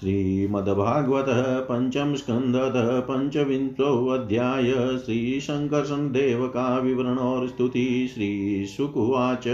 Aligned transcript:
श्रीमद्भागवत 0.00 1.26
पञ्चम 1.68 2.14
स्कन्धतः 2.14 2.88
पञ्चविंशोऽध्याय 3.00 4.72
श्रीशङ्कर्षणदेवका 4.98 6.66
स्तुति 7.46 7.86
श्रीशुकुवाच 8.14 9.46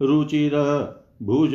रुचिर 0.02 0.56
भुज 1.22 1.54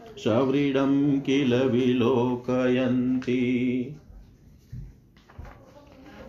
सव्रीडं 0.17 1.19
किल 1.19 1.55
विलोकयन्ति। 1.55 3.95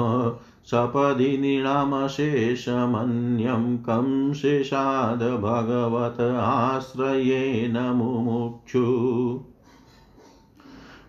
सपदि 0.70 1.36
नृणामशेषमन्यं 1.40 3.78
कं 3.78 4.32
शेषाद् 4.32 5.22
भगवत 5.42 6.20
आश्रयेण 6.40 7.78
मुमुक्षु 7.96 8.84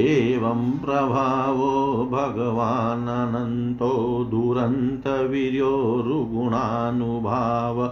एवं 0.00 0.70
प्रभावो 0.78 1.70
भगवानन्तो 2.12 3.92
दुरन्तवीर्यो 4.30 5.72
रुगुणानुभाव 6.06 7.82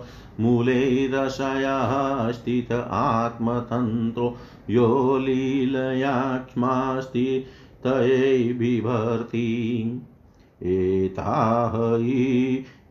मूलैरसयः 0.40 1.92
स्थित 2.32 2.72
आत्मतन्त्रो 2.72 4.34
यो 4.70 5.18
लीलयाक्ष्मास्ति 5.18 7.26
तयै 7.84 8.52
बिभर्ति 8.58 9.48
एताः 10.62 11.74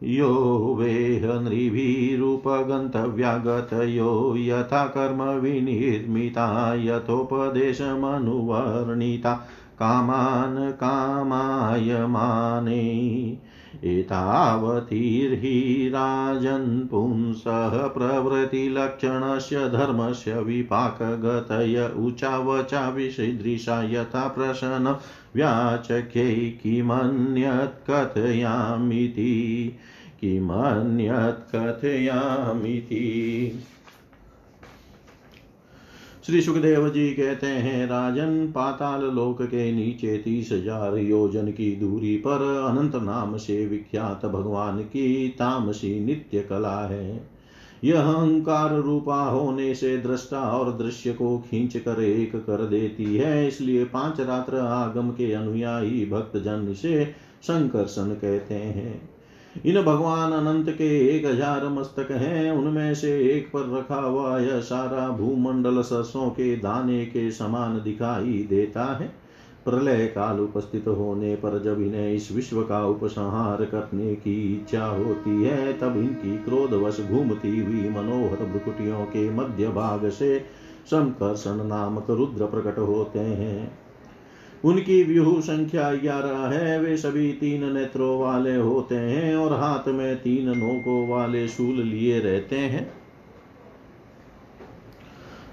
यो 0.04 0.76
वेह 0.80 1.42
नृभिरूपगन्तव्यागतयो 1.42 4.36
यथा 4.38 4.88
कर्मविनिर्मिता 4.88 6.76
यथोपदेशमनुवर्णिता। 6.76 9.48
कामान् 9.82 10.72
कामायमाने। 10.72 13.38
एतावतीर्हि 13.84 15.90
राजन् 15.90 16.88
पुंसः 16.88 17.88
प्रवृत्तिलक्षणस्य 17.88 19.70
धर्मस्य 19.70 20.34
विपाकगतय 20.34 21.94
ऊचावचा 21.98 22.90
विषदृशा 22.90 23.84
यथा 23.84 24.28
प्रसन्न 24.28 24.96
व्याचख्यै 25.38 26.36
किमन्यत् 26.62 27.82
कथयामीति 27.90 29.34
किमन्यत् 30.22 31.44
कथयामीति 31.56 33.02
श्री 36.26 36.42
सुखदेव 36.42 36.90
जी 36.90 37.10
कहते 37.14 37.48
हैं, 37.48 37.86
राजन 37.88 38.48
पाताल 38.48 39.04
लोक 39.16 39.42
के 39.42 39.72
नीचे 39.72 40.18
तीस 40.18 40.52
हज़ार 40.52 40.98
योजन 40.98 41.52
की 41.52 41.76
दूरी 41.76 42.16
पर 42.18 42.44
अनंत 42.72 42.96
नाम 42.96 43.38
से 43.38 43.66
विख्यात 43.66 44.26
भगवान 44.26 44.80
की 44.80 45.28
तामसी 45.30 46.00
नित्य 46.00 46.42
कला 46.42 46.80
है। 46.88 47.37
यह 47.84 48.00
अहंकार 48.02 48.74
रूपा 48.74 49.24
होने 49.24 49.74
से 49.76 49.98
दृष्टा 49.98 50.40
और 50.40 50.72
दृश्य 50.78 51.14
को 51.14 51.38
खींच 51.40 51.78
कर 51.78 52.02
एक 52.02 52.36
कर 52.36 52.66
देती 52.66 53.16
है। 53.16 53.48
इसलिए 53.48 53.84
पाँच 53.86 54.20
रात्र 54.20 54.58
आगम 54.58 55.10
के 55.10 55.34
अनुयायी 55.34 56.06
भक्त 56.06 56.38
जन 56.38 56.68
इसे 56.72 57.06
संकर्षण 57.42 58.10
कहते 58.14 58.56
हैं। 58.56 59.10
इन 59.66 59.82
भगवान 59.82 60.32
अनंत 60.32 60.70
के 60.70 61.18
एक 61.18 61.26
हज़ार 61.26 61.68
मस्तक 61.68 62.12
हैं। 62.12 62.52
उनमें 62.52 62.94
से 62.96 63.12
एक 63.30 63.48
पर 63.48 63.78
रखा 63.78 64.02
हुआ 64.02 64.38
यह 64.40 64.60
सारा 64.60 65.08
भूमंडल 65.10 65.82
सरसों 65.82 66.30
के 66.30 66.56
दाने 66.56 67.06
के 67.06 67.32
समान 67.32 67.82
दिखाई 67.84 68.46
देता 68.50 68.84
है। 68.84 69.27
प्रलय 69.70 70.06
काल 70.08 70.40
उपस्थित 70.40 70.88
होने 70.88 71.36
पर 71.36 71.64
जब 71.64 71.82
इन्हें 71.82 72.14
इस 72.14 72.32
विश्व 72.32 72.62
का 72.62 72.86
उपसंहार 72.86 73.66
करने 73.66 74.16
की 74.16 74.56
इच्छा 74.56 74.86
होती 74.86 75.44
है, 75.44 75.74
तब 75.74 75.98
इनकी 75.98 76.38
क्रोधवश 76.38 77.02
घूमती 77.02 77.60
हुई 77.60 77.90
मनोहर 77.90 78.46
भ्रुकुटियों 78.46 79.06
के 79.06 79.30
मध्य 79.30 79.68
भाग 79.68 80.10
से 80.10 80.40
संकर्षण 80.86 81.64
नामक 81.66 82.10
रुद्र 82.10 82.46
प्रकट 82.46 82.80
होते 82.80 83.20
हैं। 83.20 83.78
उनकी 84.66 85.04
व्यूह 85.04 85.40
संख्या 85.42 85.94
ग्यारह 85.94 86.38
है, 86.38 86.80
वे 86.80 86.98
सभी 86.98 87.34
तीन 87.34 87.74
नेत्रों 87.74 88.20
वाले 88.20 88.56
होते 88.56 88.96
हैं 88.96 89.36
और 89.36 89.54
हाथ 89.54 89.88
में 89.88 90.16
तीन 90.16 90.50
नोकों 90.58 91.08
वाले 91.08 91.48
शूल 91.48 91.76
लिए 91.76 92.20
रहते 92.20 92.56
हैं। 92.56 92.97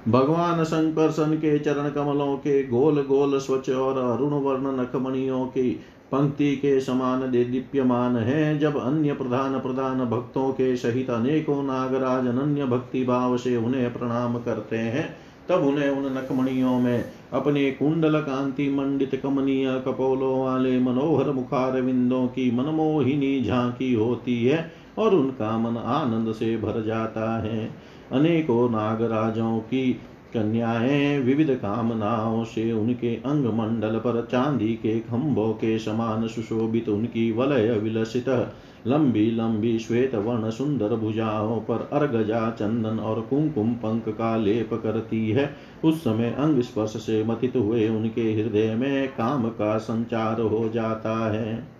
भगवान 0.08 0.62
शंकर 0.64 1.10
सन 1.10 1.34
के 1.34 1.58
चरण 1.58 1.88
कमलों 1.90 2.36
के 2.36 2.62
गोल 2.68 3.02
गोल 3.02 3.38
स्वच्छ 3.38 3.70
और 3.70 3.98
अरुण 3.98 4.32
वर्ण 4.42 4.80
नखमणियों 4.80 5.44
की 5.46 5.70
पंक्ति 6.12 6.56
के 6.56 6.80
समान 6.80 7.30
दे 7.30 7.44
दीप्यमान 7.44 8.16
है। 8.16 8.58
जब 8.58 8.76
अन्य 8.78 9.12
प्रधान 9.12 9.58
प्रधान 9.58 10.04
भक्तों 10.04 10.52
के 10.52 10.76
सहित 10.76 11.10
अनेकों 11.10 11.62
नागराज 11.62 12.26
अनन्य 12.26 12.64
भक्ति 12.64 13.04
भाव 13.04 13.36
से 13.36 13.56
उन्हें 13.56 13.92
प्रणाम 13.92 14.38
करते 14.38 14.76
हैं, 14.76 15.08
तब 15.48 15.64
उन्हें 15.64 15.88
उन 15.90 16.12
नकमणियों 16.18 16.78
में 16.80 17.04
अपने 17.32 17.70
कुंडल 17.70 18.20
कांति 18.20 18.68
मंडित 18.68 19.20
कमनीय 19.22 19.82
कपोलों 19.86 20.38
वाले 20.44 20.78
मनोहर 20.80 21.30
मुखार 21.30 21.80
विंदों 21.80 22.26
की 22.26 22.50
मनमोहिनी 22.50 23.44
झांकी 23.44 23.92
होती 23.94 24.44
है 24.44 24.70
और 24.98 25.14
उनका 25.14 25.58
मन 25.58 25.76
आनंद 25.76 26.32
से 26.32 26.56
भर 26.56 26.82
जाता 26.82 27.42
है। 27.42 27.68
अनेकों 28.12 28.70
नागराजों 28.70 29.58
की 29.58 29.92
कन्याएँ 30.34 31.18
विविध 31.18 31.50
कामनाओं 31.50 32.44
से 32.44 32.72
उनके 32.72 33.14
अंग 33.14 33.46
मंडल 33.46 33.98
पर 33.98 34.28
चांदी 34.30 34.68
के 34.68 35.00
खम्भों 35.00 35.52
के 35.52 35.78
समान 35.78 36.26
सुशोभित 36.26 36.88
उनकी 36.88 37.32
वलय 37.32 37.72
विलसित। 37.72 38.52
लंबी 38.86 39.30
लंबी 39.30 39.78
श्वेत 39.78 40.14
वर्ण 40.14 40.50
सुंदर 40.50 40.88
भुजाओं 40.88 41.60
पर 41.60 41.88
अर्गजा, 41.92 42.50
चंदन 42.50 42.98
और 42.98 43.20
कुंकुम 43.20 43.72
पंक 43.72 44.08
का 44.08 44.36
लेप 44.36 44.70
करती 44.74 45.30
है। 45.30 45.56
उस 45.84 46.04
समय 46.04 46.30
अंग 46.30 46.60
स्पर्श 46.60 46.90
से 46.90 47.24
मथित 47.24 47.56
हुए 47.56 47.88
उनके 47.88 48.34
हृदय 48.34 48.74
में 48.74 49.08
काम 49.08 49.48
का 49.48 49.78
संचार 49.78 50.40
हो 50.40 50.68
जाता 50.68 51.32
है। 51.32 51.73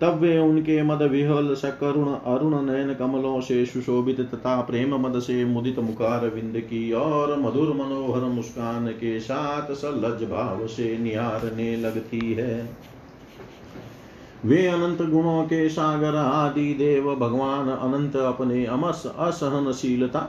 तब 0.00 0.18
वे 0.20 0.38
उनके 0.38 0.82
मद 0.82 1.02
विहल 1.02 1.54
सकरुण 1.54 2.08
अरुण 2.08 2.54
नयन 2.62 2.94
कमलों 2.94 3.40
से 3.40 3.66
सुशोभित 3.66 4.20
तथा 4.20 4.60
प्रेम 4.60 4.94
मद 4.94 5.18
से 5.18 5.44
मुदित 5.44 5.78
मुखार 5.78 6.28
विंद 6.28 6.60
की 6.60 6.92
और 6.92 7.38
मधुर 7.40 7.72
मनोहर 7.74 8.24
मुस्कान 8.24 8.88
के 8.88 9.20
साथ 9.20 9.72
सलज 9.74 10.22
भाव 10.30 10.66
से 10.66 10.98
निहारने 10.98 11.76
लगती 11.76 12.32
है। 12.32 12.68
वे 14.44 14.66
अनंत 14.66 15.02
गुणों 15.02 15.42
के 15.44 15.68
सागर 15.68 16.16
आदि 16.16 16.74
देव 16.74 17.14
भगवान 17.14 17.68
अनंत 17.68 18.16
अपने 18.16 18.64
अमस 18.66 19.02
असहनशीलता 19.18 20.28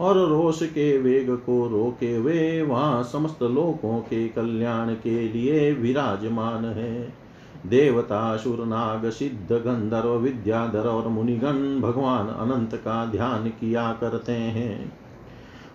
और 0.00 0.18
रोष 0.28 0.62
के 0.62 0.98
वेग 0.98 1.30
को 1.36 1.66
रोके 1.68 2.18
वे 2.18 2.62
वहाँ 2.62 3.02
समस्त 3.02 3.42
लोकों 3.42 3.98
के 4.00 4.28
कल्याण 4.28 4.94
के 4.94 5.28
लिए 5.28 5.72
विराजमान 5.72 6.64
है। 6.64 7.27
देवता 7.66 8.36
सुर 8.36 8.66
नाग 8.66 9.10
सिद्ध 9.10 9.52
गंधर्व 9.52 10.10
विद्याधर 10.10 10.86
और 10.88 11.08
मुनिगण 11.08 11.80
भगवान 11.80 12.28
अनंत 12.28 12.74
का 12.74 13.06
ध्यान 13.06 13.48
किया 13.48 13.92
करते 13.92 14.32
हैं। 14.32 14.98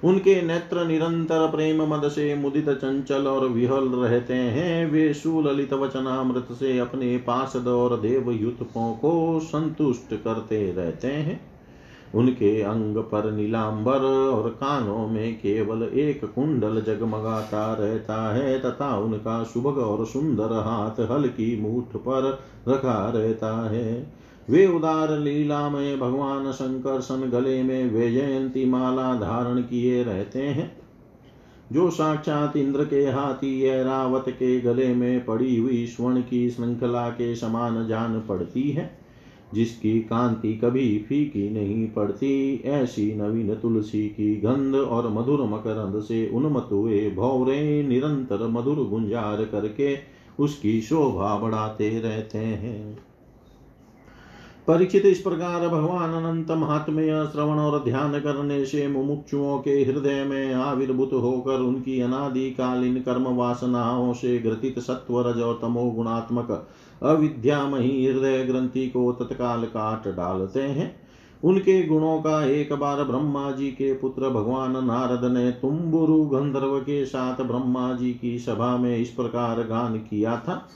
उनके 0.04 0.42
नेत्र 0.42 0.86
निरंतर 0.86 1.52
प्रेम 1.52 1.94
मद 1.94 2.08
से 2.08 2.36
मुदित 2.36 2.70
चंचल 2.70 3.28
और 3.28 3.48
विहल 3.48 3.90
रहते 3.90 4.34
हैं। 4.34 4.92
वे 4.92 5.14
सुललित 5.14 5.74
वचनामृत 5.74 6.48
से 6.52 6.80
अपने 6.80 7.18
पार्षद 7.18 7.68
और 7.68 8.02
देवयुतकों 8.02 8.94
को 8.94 9.40
संतुष्ट 9.40 10.14
करते 10.14 10.72
रहते 10.72 11.08
हैं। 11.08 11.53
उनके 12.16 12.62
अंग 12.62 12.98
पर 13.04 13.32
नीलांबर 13.32 14.06
और 14.30 14.50
कानों 14.50 15.08
में 15.08 15.34
केवल 15.36 15.84
एक 15.84 16.26
कुंडल 16.26 16.82
जगमगाता 16.82 17.74
रहता 17.74 18.36
है, 18.36 18.60
तथा 18.60 18.98
उनका 18.98 19.44
सुभग 19.44 19.78
और 19.78 20.06
सुंदर 20.06 20.54
हाथ 20.54 21.00
हल्की 21.12 21.56
मूठ 21.62 21.96
पर 21.98 22.40
रखा 22.68 23.10
रहता 23.10 23.70
है। 23.70 24.12
वे 24.50 24.66
उदार 24.68 25.18
लीला 25.20 25.70
में 25.70 26.00
भगवान 26.00 26.52
शंकर 26.52 27.02
सन 27.02 27.30
गले 27.30 27.62
में 27.64 27.92
वैजयंती 27.92 28.66
माला 28.66 29.14
धारण 29.16 29.62
किए 29.62 30.04
रहते 30.04 30.40
हैं, 30.40 30.72
जो 31.72 31.90
साक्षात 31.90 32.58
इंद्र 32.58 32.86
के 32.86 33.06
हाथी 33.06 33.84
रावत 33.84 34.26
के 34.30 34.60
गले 34.62 34.94
में 34.96 35.26
पड़ी 35.26 35.56
हुई 35.58 35.86
स्वर्ण 35.88 36.22
की 36.22 36.50
श्रृंखला 36.50 37.10
के 37.10 37.36
समान 37.36 37.88
जान 37.88 38.20
पड़ती 38.20 38.70
है। 38.72 39.04
जिसकी 39.54 40.00
कांति 40.00 40.54
कभी 40.54 40.98
फीकी 41.00 41.50
नहीं 41.50 41.88
पड़ती, 41.88 42.62
ऐसी 42.66 43.14
नवीन 43.16 43.54
तुलसी 43.56 44.08
की 44.10 44.36
गंध 44.36 44.76
और 44.76 45.10
मधुर 45.10 45.44
मकरंद 45.46 46.02
से 46.02 46.28
उन्मत 46.30 46.70
हुए 46.72 47.10
भौरे 47.12 47.84
निरंतर 47.84 48.48
मधुर 48.48 48.88
गुंजार 48.90 49.46
करके 49.46 49.98
उसकी 50.40 50.80
शोभा 50.82 51.38
बढ़ाते 51.40 51.90
रहते 52.00 52.38
हैं। 52.38 52.98
परीक्षित 54.68 55.06
इस 55.06 55.20
प्रकार 55.20 55.68
भगवान 55.68 56.14
अनंत 56.14 56.52
महात्म्य 56.52 57.26
श्रवण 57.34 57.60
और 57.60 57.84
ध्यान 57.84 58.20
करने 58.20 58.66
से 58.66 58.88
मुमुक्षुओं 58.88 59.58
के 59.60 59.72
हृदय 59.84 60.24
में 60.24 60.54
आविर्भूत 60.54 61.14
होकर 61.14 61.60
उनकी 61.60 62.00
अनादिकालीन 62.02 63.00
कर्म 63.00 63.28
वासनाओं 63.36 64.14
से 64.14 64.38
ग्रथित 64.40 64.80
सत्व 64.80 65.20
रज 65.22 65.42
और 65.42 65.60
तमो 65.62 65.84
गुणात्मक 65.92 66.52
अविद्यामयी 67.04 68.06
हृदय 68.08 68.44
ग्रंथि 68.44 68.88
को 68.88 69.12
तत्काल 69.12 69.64
काट 69.64 70.08
डालते 70.08 70.62
हैं। 70.62 70.96
उनके 71.44 71.84
गुणों 71.84 72.18
का 72.22 72.44
एक 72.46 72.74
बार 72.74 73.04
ब्रह्मा 73.04 73.52
जी 73.52 73.68
के 73.68 73.94
पुत्र 73.94 74.30
भगवान 74.30 74.86
नारद 74.86 75.32
ने 75.32 75.52
तुम्बुरु 75.52 76.24
गंधर्व 76.26 76.80
के 76.80 77.06
साथ 77.06 77.42
ब्रह्मा 77.42 77.94
जी 77.94 78.12
की 78.12 78.40
सभा 78.40 78.78
में 78.78 78.98
इस 78.98 79.10
प्रकार 79.10 79.62
गान 79.64 79.98
किया 79.98 80.38
था, 80.38 80.70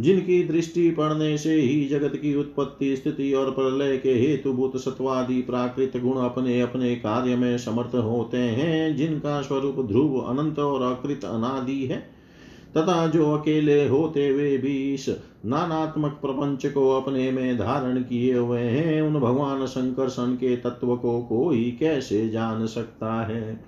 जिनकी 0.00 0.42
दृष्टि 0.44 0.90
पड़ने 0.90 1.38
से 1.38 1.54
ही 1.54 1.88
जगत 1.88 2.16
की 2.16 2.34
उत्पत्ति, 2.34 2.96
स्थिति 2.96 3.32
और 3.32 3.50
प्रलय 3.50 3.96
के 3.96 4.12
हेतुभूत 4.14 4.76
सत्वादि 4.76 5.40
प्राकृत 5.42 5.96
गुण 5.96 6.16
अपने 6.16 6.60
अपने 6.60 6.94
कार्य 6.96 7.36
में 7.36 7.58
समर्थ 7.58 7.94
होते 7.94 8.36
हैं, 8.36 8.96
जिनका 8.96 9.40
स्वरूप 9.42 9.80
ध्रुव, 9.80 10.20
अनंत 10.20 10.58
और 10.58 10.82
अकृत 10.82 11.24
अनादि 11.24 11.84
है। 11.86 12.17
तथा 12.76 13.06
जो 13.06 13.32
अकेले 13.32 13.88
होते 13.88 14.28
हुए 14.28 14.58
भी 14.58 14.94
इस 14.94 15.08
नानात्मक 15.46 16.12
प्रपंच 16.12 16.66
को 16.66 17.00
अपने 17.00 17.32
में 17.32 17.58
धारण 17.58 18.02
किए 18.02 18.36
हुए 18.36 18.60
हैं, 18.60 19.02
उन 19.02 19.20
भगवान 19.20 19.66
शंकर 19.66 20.08
सन 20.08 20.34
के 20.34 20.56
तत्व 20.56 20.96
को 20.96 21.22
कोई 21.22 21.76
कैसे 21.80 22.28
जान 22.28 22.66
सकता 22.66 23.24
है? 23.24 23.60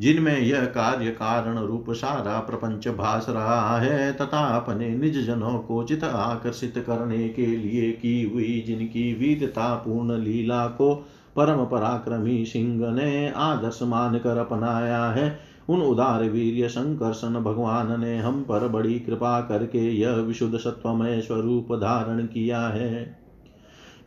जिनमें 0.00 0.40
यह 0.40 0.64
कार्य 0.64 1.10
कारण 1.10 1.58
रूप 1.58 1.84
सारा 1.90 2.40
प्रपंच 2.40 2.88
भास 2.88 3.26
रहा 3.28 3.78
है, 3.78 4.12
तथा 4.12 4.56
अपने 4.56 4.94
निज 4.94 5.26
जनों 5.26 5.58
को 5.58 5.84
चित 5.84 6.04
आकर्षित 6.04 6.78
करने 6.78 7.28
के 7.28 7.46
लिए 7.46 7.92
की 7.92 8.22
हुई 8.22 8.64
जिनकी 8.66 9.14
वीरता 9.14 9.74
पूर्ण 9.74 10.18
लीला 10.18 10.66
को 10.66 10.94
परम 11.36 11.64
पराक्रमी 11.64 12.44
सिंह 12.44 12.90
ने 12.90 13.30
आदर्श 13.30 13.78
मानकर 13.82 14.36
अपनाया 14.36 15.04
है 15.04 15.53
उन 15.68 15.82
उदार 15.82 16.22
वीर 16.22 16.68
संकर्षण 16.68 17.40
भगवान 17.40 18.00
ने 18.00 18.18
हम 18.18 18.42
पर 18.42 18.68
बड़ी 18.68 18.98
कृपा 19.00 19.40
करके 19.40 19.90
यह 19.90 20.10
विशुद्ध 20.10 20.58
सत्वमय 20.58 21.20
स्वरूप 21.20 21.72
धारण 21.72 22.26
किया 22.26 22.60
है। 22.60 23.24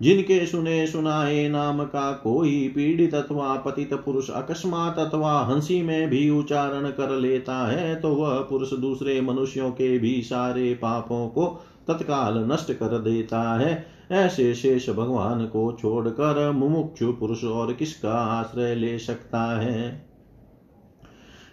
जिनके 0.02 0.46
सुने 0.46 0.88
सुनाए 0.88 1.50
नाम 1.50 1.84
का 1.84 2.12
कोई 2.12 2.68
पीड़ित 2.68 3.16
अथवा 3.16 3.56
पतित 3.56 3.94
पुरुष 3.94 4.30
अकस्मात 4.30 5.00
अथवा 5.00 5.40
हँसी 5.40 5.82
में 5.82 6.10
भी 6.10 6.30
उच्चारण 6.30 6.90
कर 6.90 7.10
लेता 7.10 7.68
है 7.68 7.96
तो 7.96 8.14
वह 8.16 8.40
पुरुष 8.40 8.74
दूसरे 8.74 9.22
मनुष्यों 9.22 9.72
के 9.72 10.00
भी 10.00 10.22
सारे 10.22 10.74
पापों 10.74 11.28
को 11.28 11.46
तत्काल 11.88 12.38
नष्ट 12.52 12.72
कर 12.72 13.00
देता 13.00 13.60
है। 13.60 13.86
ऐसे 14.12 14.54
शेष 14.56 14.90
भगवान 14.90 15.46
को 15.46 15.78
छोड़कर 15.82 16.52
मुमुक्षु 16.52 17.14
पुरुष 17.14 17.44
और 17.44 17.74
किसका 17.74 18.14
आश्रय 18.14 18.76
ले 18.76 19.00
सकता 19.00 19.60
है? 19.62 20.07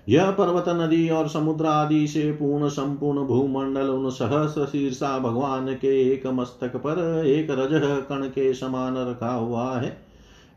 यह 0.07 0.31
पर्वत 0.31 0.65
नदी 0.69 1.09
और 1.09 1.29
समुद्र 1.29 1.67
आदि 1.67 2.07
से 2.07 2.31
पूर्ण 2.33 2.69
संपूर्ण 2.69 3.25
भूमंडल 3.25 3.89
उन 3.89 4.11
सहस्र 4.11 4.67
शीर्षा 4.67 5.19
भगवान 5.19 5.73
के 5.75 6.01
एक 6.13 6.27
मस्तक 6.27 6.77
पर 6.77 7.25
एक 7.27 7.51
रज 7.51 7.71
कण 8.09 8.27
के 8.29 8.53
समान 8.55 8.97
रखा 9.09 9.33
हुआ 9.33 9.73
है। 9.77 9.97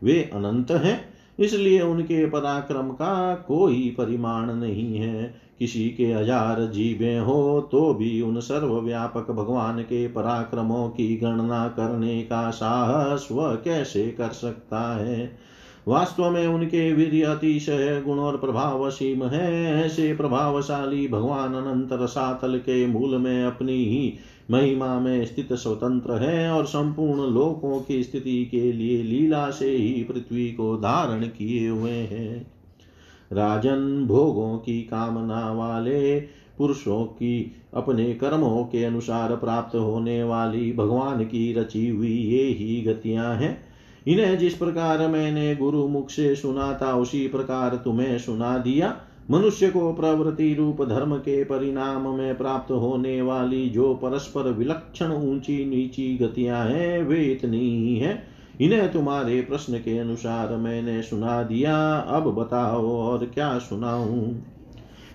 वे 0.02 0.20
अनंत 0.34 0.70
हैं, 0.70 1.00
इसलिए 1.38 1.80
उनके 1.80 2.24
पराक्रम 2.26 2.90
का 2.90 3.34
कोई 3.48 3.94
परिमाण 3.98 4.54
नहीं 4.54 4.96
है। 4.96 5.34
किसी 5.58 5.88
के 5.90 6.06
हज़ार 6.06 6.64
जीवे 6.66 7.16
हो 7.18 7.68
तो 7.72 7.92
भी 7.94 8.20
उन 8.22 8.40
सर्वव्यापक 8.40 9.30
भगवान 9.30 9.82
के 9.82 10.06
पराक्रमों 10.08 10.88
की 10.88 11.16
गणना 11.16 11.66
करने 11.68 12.22
का 12.22 12.50
साहस 12.50 13.28
वह 13.32 13.54
कैसे 13.54 14.06
कर 14.10 14.28
सकता 14.28 14.80
है? 14.96 15.38
वास्तव 15.88 16.30
में 16.30 16.46
उनके 16.46 16.92
वीर 16.92 17.26
अतिशय 17.26 18.02
गुण 18.06 18.18
और 18.18 18.36
प्रभाव 18.36 18.90
सीम 18.90 19.22
है। 19.24 19.74
ऐसे 19.84 20.14
प्रभावशाली 20.14 21.08
भगवान 21.08 21.54
अनंत 21.54 21.88
रसातल 21.92 22.58
के 22.58 22.86
मूल 22.86 23.16
में 23.18 23.44
अपनी 23.44 23.84
ही 23.84 24.14
महिमा 24.50 25.00
में 25.00 25.24
स्थित 25.24 25.52
स्वतंत्र 25.52 26.12
है 26.12 26.50
और 26.50 26.64
संपूर्ण 26.64 27.30
लोकों 27.34 27.80
की 27.80 28.02
स्थिति 28.02 28.48
के 28.50 28.72
लिए 28.72 29.02
लीला 29.02 29.50
से 29.50 29.70
ही 29.70 30.04
पृथ्वी 30.04 30.52
को 30.52 30.76
धारण 30.76 31.24
किए 31.24 31.68
हुए 31.68 31.90
हैं। 31.90 32.50
राजन 33.32 34.04
भोगों 34.06 34.58
की 34.58 34.82
कामना 34.82 35.52
वाले, 35.52 36.20
पुरुषों 36.58 37.04
की 37.04 37.52
अपने 37.74 38.14
कर्मों 38.14 38.64
के 38.64 38.84
अनुसार 38.84 39.36
प्राप्त 39.36 39.76
होने 39.76 40.22
वाली 40.22 40.72
भगवान 40.72 41.24
की 41.24 41.52
रची 41.52 41.88
हुई 41.88 42.12
ये 42.12 42.44
ही 42.44 42.82
गतियाँ 42.82 43.34
हैं। 43.34 43.67
इन्हें 44.08 44.38
जिस 44.38 44.54
प्रकार 44.54 45.08
मैंने 45.08 45.56
गुरु 45.56 45.88
मुख 45.88 46.10
से 46.10 46.34
सुना 46.34 46.78
था, 46.82 46.92
उसी 46.92 47.28
प्रकार 47.28 47.76
तुम्हें 47.84 48.18
सुना 48.18 48.58
दिया। 48.58 48.96
मनुष्य 49.30 49.68
को 49.68 49.92
प्रवृत्ति 49.92 50.54
रूप 50.54 50.84
धर्म 50.84 51.16
के 51.16 51.44
परिणाम 51.44 52.08
में 52.08 52.38
प्राप्त 52.38 52.72
होने 52.72 53.22
वाली 53.22 53.68
जो 53.68 53.94
परस्पर 53.94 54.52
विलक्षण 54.52 55.12
ऊँची 55.12 55.70
नीची 55.70 56.18
गतियाँ 56.18 56.64
हैं, 56.66 57.02
वे 57.02 57.24
इतनी 57.24 57.86
ही 57.86 57.98
है। 57.98 58.22
इन्हें 58.60 58.92
तुम्हारे 58.92 59.40
प्रश्न 59.40 59.78
के 59.78 59.98
अनुसार 59.98 60.56
मैंने 60.56 61.02
सुना 61.02 61.42
दिया। 61.42 61.92
अब 61.94 62.22
बताओ 62.22 62.90
और 62.90 63.26
क्या 63.26 63.58
सुनाऊं? 63.58 64.36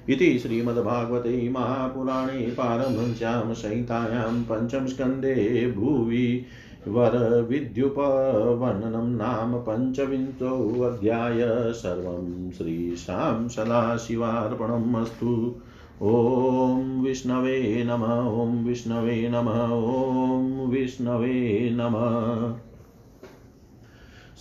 इति 0.10 0.40
श्रीमद्भागवते 0.40 1.50
महापुराणे 1.50 2.42
पारमहंस्यां 2.42 3.54
संहितायां 3.54 4.44
पञ्चम 4.44 4.86
स्कन्धे 4.86 5.74
भुवि 5.78 6.46
वरविद्युपवर्णनं 6.88 9.10
नाम 9.10 9.58
पञ्चविंशोऽध्याय 9.58 11.74
सर्वं 11.74 12.52
श्रीशां 12.52 13.48
सदाशिवार्पणम् 13.48 14.96
अस्तु। 14.96 15.56
ॐ 16.02 17.04
विष्णवे 17.04 17.84
नम, 17.88 18.04
ॐ 18.42 18.66
विष्णवे 18.66 19.30
नम, 19.32 19.48
ॐ 19.48 20.70
विष्णवे 20.70 21.70
नमः। 21.74 22.54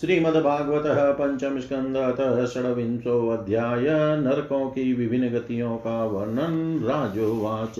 श्रीमद्भागवत 0.01 0.83
पंचम 0.87 1.59
स्कंद 1.59 2.47
षड्विंशो 2.47 3.29
अध्याय 3.29 4.17
नरकों 4.17 4.69
की 4.69 4.93
विभिन्न 4.93 5.29
गतियों 5.29 5.77
का 5.77 6.05
वर्णन, 6.05 6.81
राजोवाच। 6.83 7.79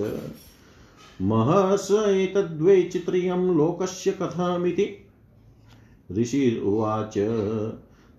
महस 1.22 1.88
एतद्वैचित्र्यं 1.91 3.58
लोकस्य 3.58 4.12
कथमिति। 4.12 5.08
ऋषिर्वाच 6.17 7.13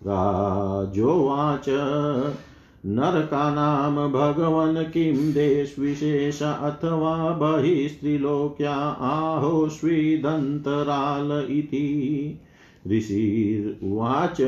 राजोवाच 0.07 1.65
नरकानां 2.85 4.11
भगवन् 4.11 4.75
किं 4.75 5.31
देशविशेष 5.31 6.43
अथवा 6.43 7.29
बहिस्त्रिलोक्या 7.29 8.97
आहोस्विदन्तराल 9.01 11.47
इति। 11.49 12.39
ऋषिर्वाच 12.87 14.41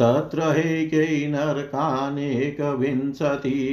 तत्र 0.01 0.43
हैकै 0.57 1.07
नरकानेकविंशति 1.31 1.79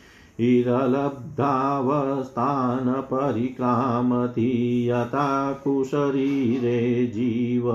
परिक्रामति 3.12 4.90
यथा 4.90 5.52
कुशरीरे 5.52 7.06
जीव 7.06 7.70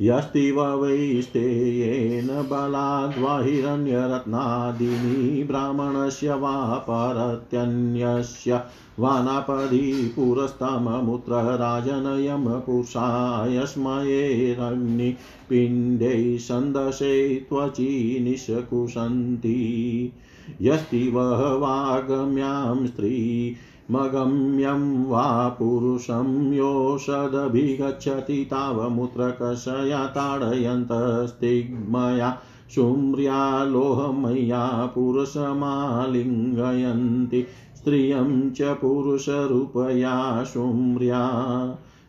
यस्तिव 0.00 0.82
वैस्तेयेन 0.82 2.26
बलाद्वा 2.26 3.40
हिरण्यरत्नादीनि 3.40 5.44
ब्राह्मणस्य 5.44 6.34
वा 6.34 6.84
परत्यन्यस्य 6.88 8.62
वानापदी 8.98 10.12
पुरस्तममुत्र 10.16 11.34
राजनयं 11.34 12.60
पुरुषा 12.60 13.46
यस्मयेरग्निपिण्डै 13.48 16.38
सन्दशे 16.38 17.46
त्वचि 17.48 18.18
निःशकुशन्ति 18.22 20.12
यस्तिव 20.60 21.20
वागम्यां 21.60 22.86
स्त्री 22.86 23.56
मगम्यं 23.90 25.08
वा 25.08 25.48
पुरुषं 25.48 26.52
योषदभिगच्छति 26.52 28.46
तावमुत्रकषया 28.50 30.06
ताडयन्तस्तिग्मया 30.16 32.38
शुम्र्यालोहमय्या 32.74 34.62
पुरुषमालिङ्गयन्ति 34.94 37.46
स्त्रियं 37.76 38.50
च 38.50 38.62
पुरुषरूपया 38.80 40.44
शुम्र्या 40.44 41.22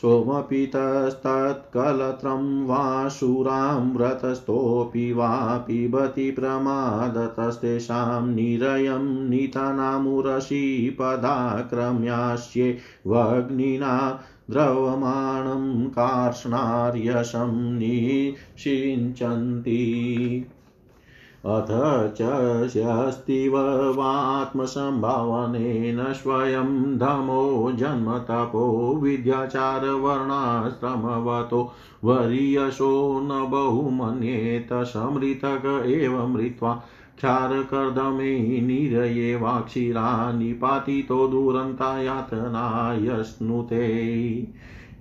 सोमपीतस्तत्कलत्रं 0.01 2.67
वा 2.67 3.09
शूरामृतस्थोऽपि 3.09 5.13
वा 5.13 5.59
पिबति 5.59 6.31
प्रमादतस्तेषां 6.31 8.29
निरयं 8.29 9.31
नीतानामुरसि 9.31 10.97
पदाक्रम्यास्ये 10.99 12.79
वग्निना 13.07 14.21
द्रवमाणं 14.51 15.89
कार्ष्णार्यशं 15.89 17.79
निषिञ्चन्ति 17.79 19.81
अथ 21.47 22.17
च 22.17 22.19
स्यस्तिव 22.69 23.57
वात्मसम्भावनेन 23.97 26.13
स्वयं 26.13 26.99
धमो 26.99 27.73
जन्मतपो 27.73 28.99
विद्याचारवर्णाश्रमवतो 29.03 31.73
वरीयशो 32.05 33.21
न 33.25 33.51
बहुमन्येत 33.51 34.69
समृतक 34.73 35.83
एव 35.87 36.27
मृत्वा 36.27 36.83
क्षारकर्दमे 37.17 38.61
निरये 38.61 39.37
वाक्षिरा 39.37 40.33
निपातितो 40.33 41.29
दुरन्ता 41.29 42.03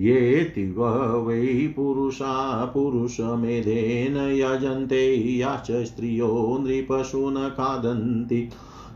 येतिव 0.04 1.28
वै 1.28 1.74
पुरुषा 1.76 2.66
पुरुषमेधेन 2.66 4.18
यजन्ते, 4.18 5.38
याश्च 5.38 5.86
स्त्रियो 5.86 6.58
नृपशून् 6.62 7.36
खादन्ति। 7.36 8.50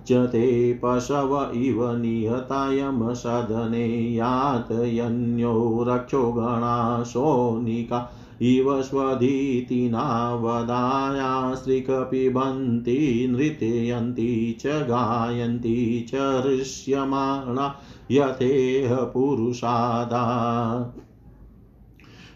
च 0.08 0.12
ते 0.12 0.74
पशव 0.74 1.52
इव 1.56 1.96
निहतायमसदने 1.96 4.16
यातयन्यो 4.16 5.86
रक्षो 5.88 6.32
गणा 6.32 7.04
सोनिका। 7.04 8.14
इव 8.42 8.82
स्वधीतिना 8.82 10.36
वदायास्त्रिकपिबन्ति 10.36 13.28
नृत्यन्ति 13.30 14.58
च 14.60 14.68
गायन्ति 14.68 16.06
च 16.10 16.44
हृष्यमाणा 16.46 17.76
यथेह 18.12 18.96
पुरुषादा। 18.96 20.94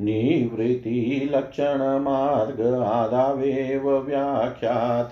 निवृत्तिलक्षणमार्ग 0.00 2.74
आदावेव 2.74 3.98
व्याख्यात। 3.98 5.10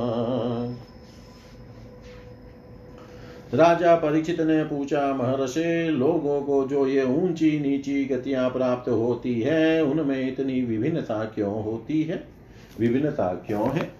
राजा 3.53 3.95
परीक्षित 3.95 4.41
ने 4.41 4.63
पूछा, 4.63 5.13
महर्षि, 5.13 5.87
लोगों 5.91 6.41
को 6.41 6.67
जो 6.67 6.87
ये 6.87 7.03
ऊँची 7.03 7.59
नीची 7.59 8.05
गतियाँ 8.05 8.49
प्राप्त 8.49 8.89
होती 8.89 9.41
है, 9.41 9.83
उनमें 9.83 10.27
इतनी 10.27 10.61
विभिन्नता 10.61 11.25
क्यों 11.25 11.63
होती 11.63 12.03
है? 12.03 12.23
विभिन्नता 12.79 13.43
क्यों 13.47 13.71
है? 13.71 13.91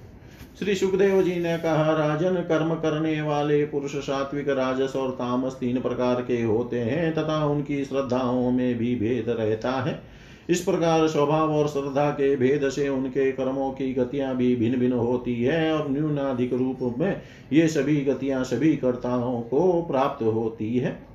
श्री 0.60 0.76
सुखदेव 0.76 1.22
जी 1.22 1.36
ने 1.36 1.58
कहा, 1.58 1.94
राजन, 1.94 2.36
कर्म 2.36 2.76
करने 2.76 3.22
वाले 3.22 3.66
पुरुष 3.66 3.96
सात्विक, 3.96 4.50
राजस 4.50 4.96
और 4.96 5.12
तामस 5.12 5.54
तीन 5.54 5.82
प्रकार 5.82 6.16
के 6.22 6.42
होते 6.42 6.80
हैं, 6.80 7.14
तथा 7.14 7.46
उनकी 7.46 7.86
श्रद्धाओं 7.86 8.52
में 8.52 8.78
भी 8.78 8.96
भेद 8.96 9.26
रहता 9.30 9.72
है। 9.72 10.09
इस 10.50 10.62
प्रकार 10.62 11.08
स्वभाव 11.08 11.52
और 11.52 11.68
श्रद्धा 11.68 12.10
के 12.12 12.36
भेद 12.36 12.70
से 12.70 12.88
उनके 12.90 13.32
कर्मों 13.32 13.72
की 13.72 13.94
गतियाँ 13.94 14.36
भी 14.36 14.56
भिन्न 14.56 14.80
भिन्न 14.80 14.94
होती 14.94 15.44
है 15.44 15.74
और 15.74 15.90
न्यूनाधिक 15.92 16.54
रूप 16.54 16.80
में 17.00 17.22
ये 17.54 17.68
सभी 17.68 17.96
गतियाँ 18.02 18.44
सभी 18.44 18.76
कर्ताओं 18.76 19.42
को 19.42 19.82
प्राप्त 19.82 20.24
होती 20.24 20.78
है। 20.78 21.09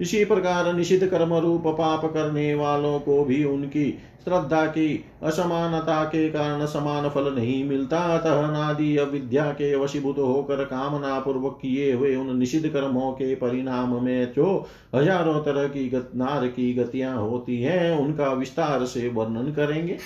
इसी 0.00 0.24
प्रकार 0.24 0.72
निषिद्ध 0.72 1.06
कर्म 1.06 1.34
रूप 1.34 1.66
पाप 1.68 2.04
करने 2.14 2.54
वालों 2.54 2.98
को 3.00 3.24
भी 3.24 3.42
उनकी 3.44 3.90
श्रद्धा 4.24 4.64
की, 4.66 5.04
असमानता 5.22 6.02
के 6.04 6.28
कारण 6.30 6.64
समान 6.66 7.08
फल 7.08 7.32
नहीं 7.34 7.64
मिलता। 7.64 7.98
अतः 8.16 8.40
नादि 8.50 8.96
अविद्या 8.96 9.44
के 9.52 9.74
वशीभूत 9.76 10.18
होकर 10.18 10.64
कामना 10.64 11.18
पूर्वक 11.20 11.58
किए 11.62 11.92
हुए 11.92 12.14
उन 12.16 12.38
निषिद्ध 12.38 12.68
कर्मों 12.68 13.10
के 13.12 13.34
परिणाम 13.34 14.02
में 14.04 14.32
जो 14.32 14.66
हज़ारों 14.94 15.38
तरह 15.40 15.68
की 15.68 15.90
नार 16.16 16.46
की 16.46 16.72
गतियाँ 16.74 17.16
होती 17.18 17.60
हैं, 17.62 17.98
उनका 17.98 18.32
विस्तार 18.32 18.84
से 18.84 19.08
वर्णन 19.08 19.52
करेंगे। 19.52 19.98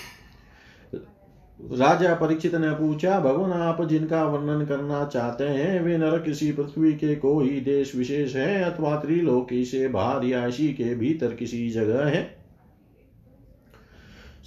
राजा 1.73 2.15
परीक्षित 2.15 2.55
ने 2.55 2.71
पूछा, 2.71 3.21
भगवान, 3.21 3.53
आप 3.53 3.89
जिनका 3.89 4.25
वर्णन 4.25 4.67
करना 4.67 5.05
चाहते 5.05 5.45
हैं, 5.45 5.83
वे 5.83 5.99
नर 5.99 6.19
किसी 6.19 6.53
पृथ्वी 6.53 6.93
के 6.93 7.15
कोई 7.15 7.61
देश 7.61 7.97
विशेष 7.97 8.37
है 8.37 8.63
अथवा 8.63 8.97
त्रिलोकी 8.97 9.65
से 9.65 9.89
बाहर 9.89 10.25
या 10.25 10.47
इसी 10.47 10.69
के 10.69 10.95
भीतर 10.95 11.35
किसी 11.35 11.71
जगह 11.71 12.05
है? 12.05 12.37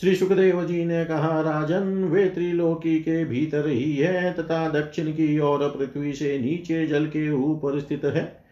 श्री 0.01 0.15
सुखदेव 0.15 0.65
जी 0.65 0.85
ने 0.85 1.05
कहा, 1.05 1.41
राजन, 1.41 2.03
वे 2.03 2.29
त्रिलोकी 2.29 2.99
के 2.99 3.25
भीतर 3.25 3.67
ही 3.67 3.95
है 3.95 4.33
तथा 4.33 4.69
दक्षिण 4.69 5.11
की 5.11 5.39
ओर 5.39 5.59
पृथ्वी 5.69 6.13
से 6.13 6.39
नीचे 6.39 6.87
जल 6.87 7.05
के 7.05 7.31
ऊपर 7.31 7.79
स्थित 7.79 8.05
है। 8.05 8.46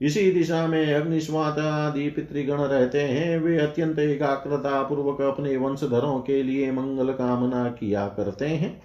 इसी 0.00 0.30
दिशा 0.30 0.66
में 0.66 0.94
अग्निस्वात 0.94 1.58
आदि 1.58 2.08
पितृगण 2.10 2.56
रहते 2.56 3.00
हैं। 3.00 3.38
वे 3.38 3.58
अत्यंत 3.58 3.98
एकाग्रता 3.98 4.82
पूर्वक 4.82 5.20
अपने 5.20 5.56
वंशधरों 5.56 6.18
के 6.20 6.42
लिए 6.42 6.72
मंगल 6.72 7.12
कामना 7.12 7.68
किया 7.70 8.06
करते 8.08 8.46
हैं। 8.46 8.82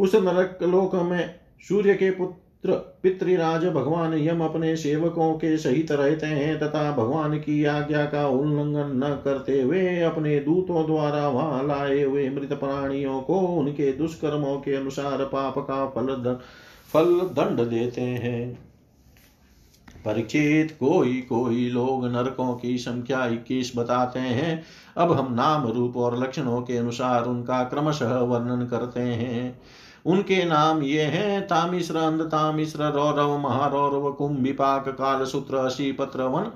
उस 0.00 0.14
नरक 0.14 0.58
लोक 0.62 0.94
में 0.94 1.34
सूर्य 1.68 1.94
के 1.94 2.10
पुत्र 2.10 2.72
पितृराज 3.02 3.64
भगवान 3.64 4.14
यम 4.14 4.40
अपने 4.40 4.76
सेवकों 4.76 5.32
के 5.34 5.56
सहित 5.58 5.92
रहते 5.92 6.26
हैं 6.26 6.58
तथा 6.58 6.90
भगवान 6.92 7.38
की 7.38 7.64
आज्ञा 7.64 8.04
का 8.04 8.26
उल्लंघन 8.28 8.92
न 8.96 9.20
करते 9.24 9.62
हुए 9.62 10.00
अपने 10.00 10.38
दूतों 10.40 10.86
द्वारा 10.86 11.28
वहाँ 11.28 11.66
लाए 11.66 12.02
हुए 12.02 12.28
मृत 12.30 12.52
प्राणियों 12.52 13.20
को 13.20 13.38
उनके 13.38 13.92
दुष्कर्मों 13.92 14.56
के 14.56 14.74
अनुसार 14.74 15.24
पाप 15.24 15.58
का 15.58 15.86
फल 15.86 16.38
फल 16.92 17.20
दंड 17.20 17.68
देते 17.70 18.00
हैं। 18.00 18.67
परीक्षित 20.04 20.76
कोई 20.80 21.14
कोई 21.20 21.68
लोग 21.70 22.06
नरकों 22.06 22.54
की 22.54 22.78
संख्या 22.78 23.26
इक्कीस 23.26 23.72
बताते 23.76 24.18
हैं। 24.18 24.62
अब 24.96 25.12
हम 25.12 25.32
नाम, 25.34 25.66
रूप 25.66 25.96
और 25.96 26.18
लक्षणों 26.18 26.60
के 26.62 26.76
अनुसार 26.76 27.24
उनका 27.24 27.62
क्रमशः 27.64 28.18
वर्णन 28.18 28.66
करते 28.66 29.00
हैं। 29.00 29.60
उनके 30.06 30.44
नाम 30.44 30.82
ये 30.82 31.02
हैं 31.02 31.42
तामिश्र 31.42 31.96
अंधतामिश्र 31.96 32.92
रौरव, 32.92 33.38
महारौरव, 33.38 34.12
कुंभिपाक 34.12 34.88
काल 34.88 35.24
सूत्र 35.24 35.56
अशी 35.56 35.92
पत्र 35.92 36.22
वन 36.22 36.50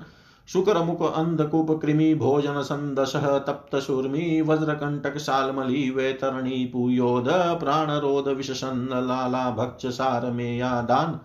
शुक्र 0.47 0.83
मुख 0.83 1.01
अंधकूप, 1.13 1.71
कृमि, 1.81 2.13
भोजन, 2.15 2.61
संदश 2.61 3.15
तप्त 3.15 3.79
शूर्मी 3.79 4.41
वज्रकंटक, 4.41 5.17
शालमली, 5.17 5.89
वैतरणी 5.89 6.65
पुयोध 6.65 7.29
प्राणरोध, 7.59 8.27
विषसन्न, 8.27 9.07
लाला 9.07 9.49
भक्ष 9.51 9.85
सार 9.85 10.31
में 10.31 10.57
या 10.57 10.81
दान 10.81 11.19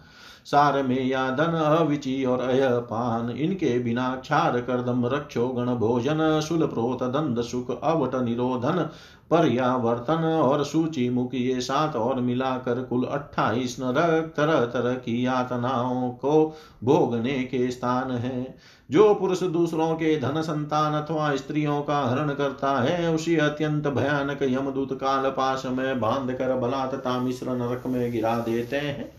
सार 0.50 0.82
में 0.82 1.06
या 1.06 1.30
धन 1.30 1.76
अविचि 1.78 2.24
और 2.24 2.40
अयपान 2.40 3.30
इनके 3.30 3.78
बिना 3.78 4.16
क्षार, 4.16 4.60
कर्दम, 4.60 5.06
रक्षो, 5.06 5.48
गण, 5.48 5.74
भोजन 5.74 6.40
शुल 6.40 6.66
प्रोत, 6.66 7.02
दंड, 7.02 7.40
सुख, 7.40 7.80
अवट, 7.84 8.14
निरोधन, 8.14 8.88
पर्यावर्तन 9.30 10.24
और 10.24 10.64
सूची 10.64 11.10
मुख, 11.10 11.30
ये 11.34 11.60
सात 11.60 11.96
और 11.96 12.20
मिलाकर 12.20 12.82
कुल 12.82 13.04
अट्ठाईस 13.04 13.76
नरक 13.80 14.34
तरह 14.36 14.60
तरह 14.60 14.94
की 14.94 15.26
यातनाओं 15.26 16.10
को 16.10 16.56
भोगने 16.84 17.32
के 17.32 17.70
स्थान 17.70 18.10
है। 18.10 18.54
जो 18.90 19.14
पुरुष 19.14 19.42
दूसरों 19.42 19.94
के 19.94 20.20
धन, 20.20 20.42
संतान 20.42 20.92
अथवा 21.02 21.36
स्त्रियों 21.36 21.82
का 21.82 22.00
हरण 22.00 22.28
करता 22.28 22.82
है, 22.82 23.14
उसी 23.14 23.36
अत्यंत 23.36 23.88
भयानक 23.88 24.42
यमदूत 24.42 24.92
काल 24.92 25.30
पाश 25.30 25.62
में 25.66 26.00
बाँध 26.00 26.32
कर 26.32 26.56
बला 26.56 26.86
तथा 26.86 27.18
मिश्र 27.18 27.50
नरक 27.50 27.82
में 27.86 28.12
गिरा 28.12 28.38
देते 28.38 28.76
हैं। 28.76 29.17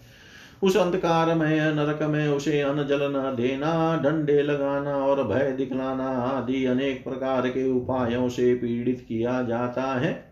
उस 0.64 0.78
अंधकार 0.78 1.36
में, 1.36 1.72
नरक 1.72 2.04
में 2.04 2.28
उसे 2.28 2.62
अन्न 2.62 2.88
जलना 2.88 3.32
देना, 3.32 4.02
डंडे 4.04 4.42
लगाना 4.42 4.98
और 4.98 5.24
भय 5.28 5.52
दिखलाना 5.52 6.08
आदि 6.08 6.66
अनेक 6.66 7.04
प्रकार 7.04 7.48
के 7.48 7.70
उपायों 7.70 8.30
से 8.30 8.56
पीड़ित 8.56 9.06
किया 9.08 9.44
जाता 9.44 10.00
है। 10.00 10.29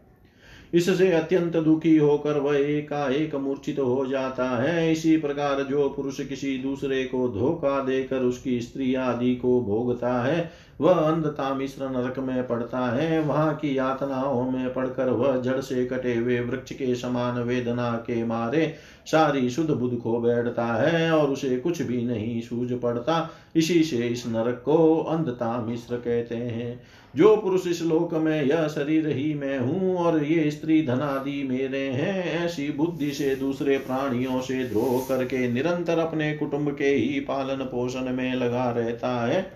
इससे 0.74 1.12
अत्यंत 1.12 1.58
दुखी 1.58 1.96
होकर 1.98 2.38
वह 2.38 2.58
एकाएक 2.58 3.36
मूर्छित 3.36 3.80
हो 3.80 4.06
जाता 4.06 4.50
है। 4.58 4.92
इसी 4.92 5.16
प्रकार 5.18 5.64
जो 5.64 5.88
पुरुष 5.90 6.20
किसी 6.20 6.58
दूसरे 6.58 7.04
को 7.04 7.28
धोखा 7.30 7.80
देकर 7.84 8.20
उसकी 8.20 8.60
स्त्री 8.62 8.94
आदि 8.96 9.36
को 9.36 9.62
भोगता 9.62 10.12
है, 10.24 10.52
वह 10.82 10.94
अंधता 10.94 11.54
मिश्र 11.54 11.90
नरक 11.90 12.20
में 12.20 12.48
पड़ता 12.48 12.80
है। 12.92 13.20
वहाँ 13.22 13.56
की 13.56 13.78
यातनाओं 13.78 14.50
में 14.52 14.74
पड़कर 14.74 15.10
वह 15.10 15.38
जड़ 15.42 15.60
से 15.60 15.86
कटे 15.86 16.16
हुए 16.16 16.40
वृक्ष 16.40 16.72
के 16.72 16.94
समान 16.96 17.42
वेदना 17.44 17.92
के 18.08 18.24
मारे 18.24 18.74
सारी 19.06 19.50
शुद्ध 19.50 19.70
बुद्ध 19.70 19.98
खो 19.98 20.20
बैठता 20.20 20.66
है 20.66 21.12
और 21.12 21.30
उसे 21.30 21.58
कुछ 21.58 21.82
भी 21.82 22.04
नहीं 22.06 22.42
सूझ 22.42 22.72
पड़ता। 22.74 23.30
इसी 23.56 23.84
से 23.84 24.08
इस 24.08 24.28
नरक 24.28 24.62
को 24.66 24.98
अंधता 25.00 25.60
मिश्र 25.62 25.96
कहते 25.96 26.36
हैं। 26.36 26.80
जो 27.18 27.36
पुरुष 27.38 27.68
इस 27.68 27.82
लोक 27.82 28.14
में, 28.14 28.44
यह 28.44 28.68
शरीर 28.68 29.08
ही 29.08 29.34
मैं 29.34 29.60
हूँ, 29.60 29.96
और 29.98 30.24
ये 30.24 30.52
स्त्री 30.52 30.82
धनादि 30.88 31.44
मेरे 31.44 31.80
हैं, 31.80 32.46
ऐसी 32.46 32.70
बुद्धि 32.72 33.12
से 33.12 33.36
दूसरे 33.36 33.78
प्राणियों 33.78 34.42
से 34.42 34.64
द्रोह 34.64 35.00
करके 35.08 35.48
निरंतर 35.52 36.00
अपने 36.00 36.34
कुटुंब 36.34 36.76
के 36.76 36.90
ही 36.90 37.20
पालन 37.20 37.56
पोषण 37.56 38.14
में 38.14 38.34
लगा 38.36 38.70
रहता 38.72 39.26
है। 39.26 39.52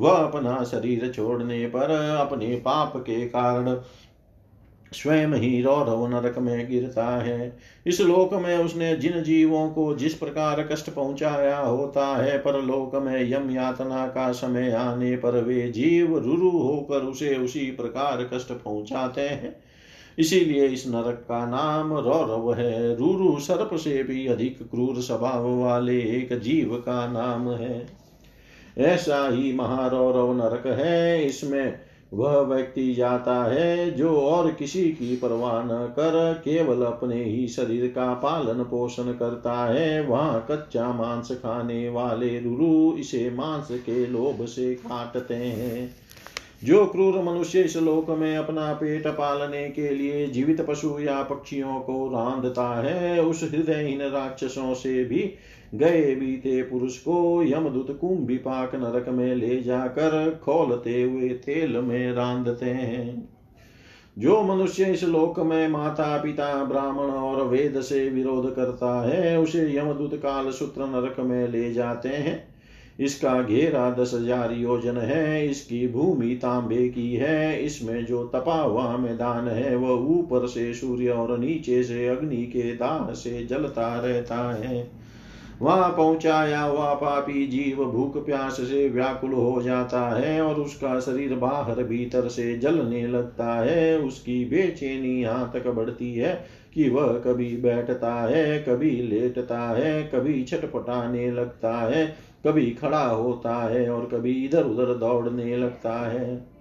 वह 0.00 0.12
अपना 0.12 0.64
शरीर 0.64 1.12
छोड़ने 1.12 1.66
पर 1.66 1.90
अपने 2.20 2.54
पाप 2.56 2.96
के 2.96 3.26
कारण 3.28 3.74
स्वयं 4.92 5.34
ही 5.34 5.62
रौरव 5.62 6.06
नरक 6.06 6.38
में 6.38 6.70
गिरता 6.70 7.06
है। 7.06 7.56
इस 7.86 8.00
लोक 8.00 8.34
में 8.34 8.58
उसने 8.58 8.96
जिन 8.96 9.22
जीवों 9.22 9.70
को 9.70 9.94
जिस 9.96 10.14
प्रकार 10.14 10.68
कष्ट 10.72 10.90
पहुँचाया 10.90 11.58
होता 11.58 12.06
है 12.06 12.38
पर 12.38 12.62
लोक 12.62 12.94
में 12.94 13.32
यम 13.32 13.50
यातना 13.50 14.06
का 14.06 14.32
समय 14.32 14.70
आने 14.70 15.16
पर 15.16 15.44
वे 15.44 15.70
जीव 15.70 16.18
रुरु 16.18 16.50
होकर 16.50 16.98
उसे 16.98 17.34
उसी 17.34 17.60
प्रकार 17.60 18.30
कष्ट 18.34 18.52
पहुंचाते 18.52 19.20
हैं। 19.20 19.56
इसीलिए 20.18 20.66
इस 20.66 20.86
नरक 20.86 21.24
का 21.28 21.46
नाम 21.46 21.92
रौरव 21.92 22.54
है। 22.54 22.96
रुरु 22.96 23.38
सर्प 23.38 23.70
से 23.74 24.02
भी 24.02 24.26
अधिक 24.26 24.58
क्रूर 24.58 25.00
स्वभाव 25.00 25.60
वाले 25.60 26.00
एक 26.00 26.38
जीव 26.38 26.74
का 26.74 27.06
नाम 27.06 27.50
है। 27.50 27.86
ऐसा 28.78 29.28
ही 29.28 29.52
महारौरव 29.52 30.32
नरक 30.36 30.66
है। 30.66 31.24
इसमें 31.26 31.78
वह 32.12 32.40
व्यक्ति 32.40 32.94
जाता 32.94 33.44
है 33.44 33.90
जो 33.90 34.20
और 34.20 34.52
किसी 34.52 34.84
की 34.84 35.16
परवाह 35.16 35.64
न 35.64 35.86
कर, 35.86 36.42
केवल 36.44 36.82
अपने 36.82 37.24
ही 37.24 37.48
शरीर 37.48 37.86
का 37.86 38.14
पालन 38.14 38.62
पोषण 38.62 39.02
करता 39.02 39.64
है। 39.64 40.06
वहाँ 40.06 40.46
कच्चा 40.50 40.92
मांस 40.92 41.32
खाने 41.32 41.88
वाले 41.88 42.40
रुरु 42.40 42.98
इसे 42.98 43.30
मांस 43.30 43.68
के 43.70 44.06
लोभ 44.06 44.44
से 44.44 44.74
काटते 44.74 45.34
हैं। 45.34 45.90
जो 46.64 46.86
क्रूर 46.86 47.22
मनुष्य 47.22 47.60
इस 47.60 47.76
लोक 47.76 48.10
में 48.10 48.36
अपना 48.36 48.72
पेट 48.72 49.06
पालने 49.06 49.70
के 49.70 49.90
लिए 49.90 50.26
जीवित 50.26 50.60
पशु 50.60 50.98
या 51.00 51.22
पक्षियों 51.22 51.80
को 51.80 52.08
रांधता 52.08 52.82
है, 52.82 53.22
उस 53.22 53.42
हृदयहीन 53.42 54.02
राक्षसों 54.02 54.74
से 54.74 55.04
भी 55.04 55.34
गए 55.74 56.14
बीते 56.14 56.62
पुरुष 56.62 56.98
को 56.98 57.42
यमदूत 57.42 57.98
कुंभिपाक 58.00 58.74
नरक 58.74 59.08
में 59.08 59.34
ले 59.34 59.60
जाकर 59.62 60.40
खोलते 60.44 61.02
हुए 61.02 61.28
तेल 61.28 61.76
में 61.76 62.12
रांधते 62.12 62.66
हैं। 62.66 63.28
जो 64.16 64.42
मनुष्य 64.42 64.84
इस 64.84 65.04
लोक 65.04 65.38
में 65.40 65.68
माता 65.68 66.16
पिता 66.18 66.64
ब्राह्मण 66.64 67.10
और 67.10 67.44
वेद 67.44 67.80
से 67.80 68.08
विरोध 68.08 68.54
करता 68.56 69.08
है, 69.08 69.38
उसे 69.38 69.76
यमदूत 69.76 70.14
काल 70.14 70.50
सूत्र 70.50 70.86
नरक 70.86 71.20
में 71.20 71.48
ले 71.48 71.72
जाते 71.72 72.08
हैं। 72.08 72.48
इसका 73.00 73.42
घेरा 73.42 73.90
दस 73.90 74.14
हज़ार 74.14 74.52
योजन 74.52 74.96
है, 74.96 75.48
इसकी 75.48 75.88
भूमि 75.88 76.34
तांबे 76.34 76.88
की 76.88 77.14
है, 77.14 77.62
इसमें 77.62 78.06
जो 78.06 78.24
तपा 78.24 78.60
हुआ 78.60 78.96
मैदान 78.96 79.48
है, 79.48 79.76
वह 79.76 80.18
ऊपर 80.18 80.46
से 80.46 80.72
सूर्य 80.74 81.08
और 81.08 81.38
नीचे 81.38 81.82
से 81.82 82.08
अग्नि 82.08 82.42
के 82.46 82.72
दाह 82.74 83.12
से 83.12 83.44
जलता 83.46 84.00
रहता 84.00 84.52
है। 84.54 84.97
वहाँ 85.62 85.88
पहुँचाया 85.90 86.60
हुआ 86.60 86.92
पापी 86.94 87.46
जीव 87.46 87.84
भूख 87.84 88.16
प्यास 88.26 88.60
से 88.60 88.88
व्याकुल 88.88 89.32
हो 89.32 89.62
जाता 89.62 90.00
है 90.10 90.40
और 90.42 90.54
उसका 90.54 90.98
शरीर 91.00 91.34
बाहर 91.34 91.82
भीतर 91.82 92.28
से 92.28 92.56
जलने 92.58 93.06
लगता 93.06 93.54
है। 93.54 93.98
उसकी 93.98 94.44
बेचैनी 94.44 95.20
यहाँ 95.22 95.50
तक 95.54 95.66
बढ़ती 95.66 96.14
है 96.14 96.34
कि 96.74 96.88
वह 96.88 97.12
कभी 97.18 97.56
बैठता 97.56 98.12
है, 98.22 98.58
कभी 98.58 98.90
लेटता 99.02 99.60
है, 99.70 100.02
कभी 100.04 100.42
छटपटाने 100.44 101.30
लगता 101.30 101.72
है, 101.88 102.06
कभी 102.46 102.70
खड़ा 102.70 103.04
होता 103.04 103.54
है 103.64 103.88
और 103.90 104.08
कभी 104.12 104.32
इधर 104.44 104.64
उधर 104.64 104.94
दौड़ने 104.94 105.56
लगता 105.56 105.94
है। 106.10 106.57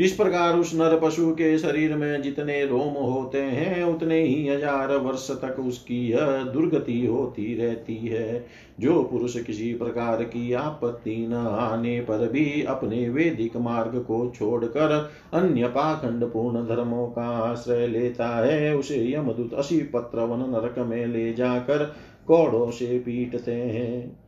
इस 0.00 0.12
प्रकार 0.12 0.56
उस 0.56 0.74
नर 0.74 0.98
पशु 1.00 1.30
के 1.32 1.56
शरीर 1.58 1.94
में 1.96 2.22
जितने 2.22 2.64
रोम 2.66 2.92
होते 2.94 3.38
हैं, 3.38 3.82
उतने 3.84 4.20
ही 4.22 4.46
हज़ार 4.48 4.96
वर्ष 4.96 5.30
तक 5.30 5.58
उसकी 5.60 5.98
यह 6.10 6.42
दुर्गति 6.44 7.04
होती 7.06 7.54
रहती 7.54 7.96
है। 7.96 8.44
जो 8.80 9.02
पुरुष 9.02 9.36
किसी 9.42 9.72
प्रकार 9.74 10.22
की 10.22 10.52
आपत्ति 10.52 11.16
न 11.30 11.34
आने 11.34 12.00
पर 12.00 12.26
भी 12.28 12.62
अपने 12.62 13.08
वेदिक 13.08 13.56
मार्ग 13.56 13.98
को 13.98 14.32
छोड़कर 14.34 14.92
अन्य 15.34 15.68
पाखंड 15.68 16.24
पूर्ण 16.24 16.64
धर्मों 16.66 17.06
का 17.06 17.28
आश्रय 17.42 17.86
लेता 17.86 18.28
है, 18.36 18.74
उसे 18.76 19.12
यमदूत 19.12 19.54
असी 19.54 19.78
पत्र 19.94 20.20
वन 20.20 20.50
नरक 20.50 20.78
में 20.78 21.06
ले 21.06 21.32
जाकर 21.32 21.84
कौड़ों 22.26 22.70
से 22.70 22.98
पीटते 22.98 23.52
हैं। 23.52 24.21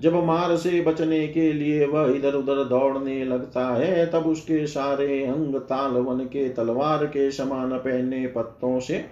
जब 0.00 0.24
मार 0.24 0.56
से 0.56 0.80
बचने 0.80 1.28
के 1.28 1.52
लिए 1.52 1.86
वह 1.86 2.16
इधर 2.16 2.34
उधर 2.34 2.64
दौड़ने 2.64 3.24
लगता 3.24 3.66
है, 3.74 4.06
तब 4.06 4.26
उसके 4.26 4.66
सारे 4.66 5.24
अंग 5.24 5.54
तालवन 5.54 6.18
के 6.18 6.48
तलवार 6.48 7.06
के 7.06 7.30
समान 7.30 7.70
पहने 7.70 8.26
पत्तों 8.26 8.80
से, 8.80 9.04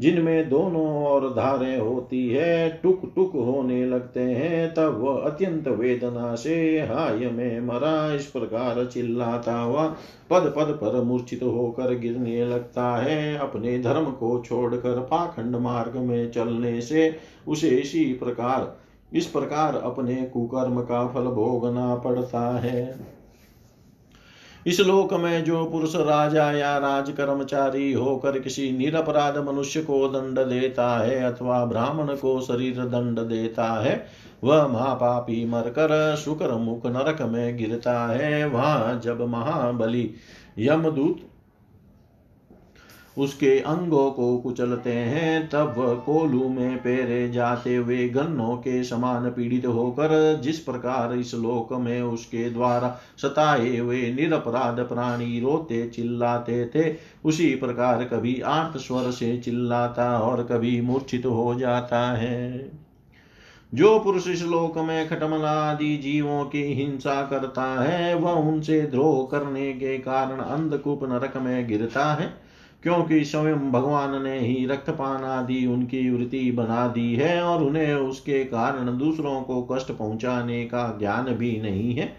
जिनमें 0.00 0.48
दोनों 0.48 1.06
ओर 1.06 1.28
धारें 1.30 1.78
होती 1.78 2.28
है 2.28 2.80
टुक 2.82 3.12
टुक 3.16 3.32
होने 3.34 3.86
लगते 3.86 4.20
हैं, 4.20 4.74
तब 4.74 5.00
वह 5.00 5.20
अत्यंत 5.20 5.68
वेदना 5.68 6.34
से 6.34 6.80
हाय 6.80 7.30
में 7.30 7.60
मरा। 7.60 8.14
इस 8.14 8.26
प्रकार 8.26 8.84
चिल्लाता 8.84 9.58
हुआ 9.58 9.86
पद 10.30 10.54
पद 10.56 10.78
पर 10.82 11.02
मूर्छित 11.02 11.42
होकर 11.42 11.94
गिरने 11.94 12.44
लगता 12.44 12.96
है। 12.96 13.36
अपने 13.38 13.78
धर्म 13.78 14.04
को 14.04 14.42
छोड़कर 14.46 15.00
पाखंड 15.00 15.56
मार्ग 15.56 15.96
में 15.96 16.30
चलने 16.30 16.80
से 16.80 17.16
उसे 17.48 17.68
इसी 17.68 18.04
प्रकार 18.04 18.85
इस 19.12 19.26
प्रकार 19.26 19.76
अपने 19.76 20.14
कुकर्म 20.24 20.80
का 20.80 21.06
फल 21.06 21.26
भोगना 21.32 21.94
पड़ता 21.96 22.48
है। 22.58 23.16
इस 24.66 24.80
लोक 24.80 25.12
में 25.14 25.44
जो 25.44 25.64
पुरुष 25.64 25.94
राजा 25.96 26.50
या 26.52 26.76
राज 26.78 27.10
कर्मचारी 27.10 27.92
होकर 27.92 28.38
किसी 28.38 28.70
निरपराध 28.72 29.36
मनुष्य 29.38 29.82
को 29.82 30.08
दंड 30.08 30.38
देता 30.40 30.88
है 30.98 31.22
अथवा 31.22 31.64
ब्राह्मण 31.64 32.14
को 32.14 32.40
शरीर 32.40 32.78
दंड 32.78 33.20
देता 33.20 33.64
है, 33.82 34.06
वह 34.44 34.66
महापापी 34.66 35.44
मरकर 35.44 36.16
शुक्र 36.16 36.56
मुख 36.56 36.86
नरक 36.86 37.22
में 37.22 37.56
गिरता 37.56 37.98
है। 38.06 38.46
वहाँ 38.48 39.00
जब 39.04 39.22
महाबली 39.28 40.10
यमदूत 40.58 41.25
उसके 43.18 43.58
अंगों 43.60 44.10
को 44.10 44.38
कुचलते 44.38 44.92
हैं, 44.92 45.48
तब 45.48 45.74
वह 45.78 45.94
कोलू 45.94 46.48
में 46.48 46.78
पेरे 46.78 47.28
जाते 47.28 47.76
हुए 47.76 48.08
गन्नों 48.08 48.56
के 48.56 48.84
समान 48.84 49.30
पीड़ित 49.30 49.66
होकर 49.66 50.40
जिस 50.42 50.58
प्रकार 50.58 51.14
इस 51.14 51.34
लोक 51.34 51.72
में 51.72 52.02
उसके 52.02 52.50
द्वारा 52.50 53.00
सताए 53.22 53.76
हुए 53.76 54.12
निरपराध 54.12 54.80
प्राणी 54.80 55.40
रोते 55.40 55.88
चिल्लाते 55.88 56.70
थे, 56.74 56.96
उसी 57.24 57.54
प्रकार 57.54 58.04
कभी 58.04 58.40
आर्त 58.40 58.76
स्वर 58.76 59.10
से 59.10 59.38
चिल्लाता 59.38 60.18
और 60.18 60.42
कभी 60.44 60.80
मूर्छित 60.80 61.26
हो 61.26 61.54
जाता 61.54 62.12
है। 62.12 62.70
जो 63.74 63.98
पुरुष 63.98 64.28
इस 64.28 64.42
लोक 64.42 64.78
में 64.78 65.08
खटमला 65.08 65.50
आदि 65.50 65.96
जीवों 65.96 66.44
की 66.44 66.62
हिंसा 66.62 67.22
करता 67.22 67.82
है, 67.82 68.14
वह 68.14 68.30
उनसे 68.30 68.80
द्रोह 68.82 69.28
करने 69.30 69.72
के 69.72 69.98
कारण 69.98 70.38
अंधकूप 70.38 71.04
नरक 71.04 71.36
में 71.36 71.68
गिरता 71.68 72.14
है। 72.14 72.45
क्योंकि 72.86 73.24
स्वयं 73.24 73.72
भगवान 73.72 74.22
ने 74.22 74.38
ही 74.40 74.66
रक्तपान 74.66 75.24
आदि 75.24 75.66
उनकी 75.66 76.10
वृत्ति 76.10 76.52
बना 76.52 76.88
दी 76.88 77.14
है 77.14 77.42
और 77.42 77.64
उन्हें 77.64 77.94
उसके 77.94 78.44
कारण 78.44 78.98
दूसरों 78.98 79.42
को 79.42 79.68
कष्ट 79.72 79.92
पहुँचाने 79.92 80.64
का 80.64 80.96
ज्ञान 80.98 81.24
भी 81.24 81.60
नहीं 81.60 81.94
है। 81.94 82.16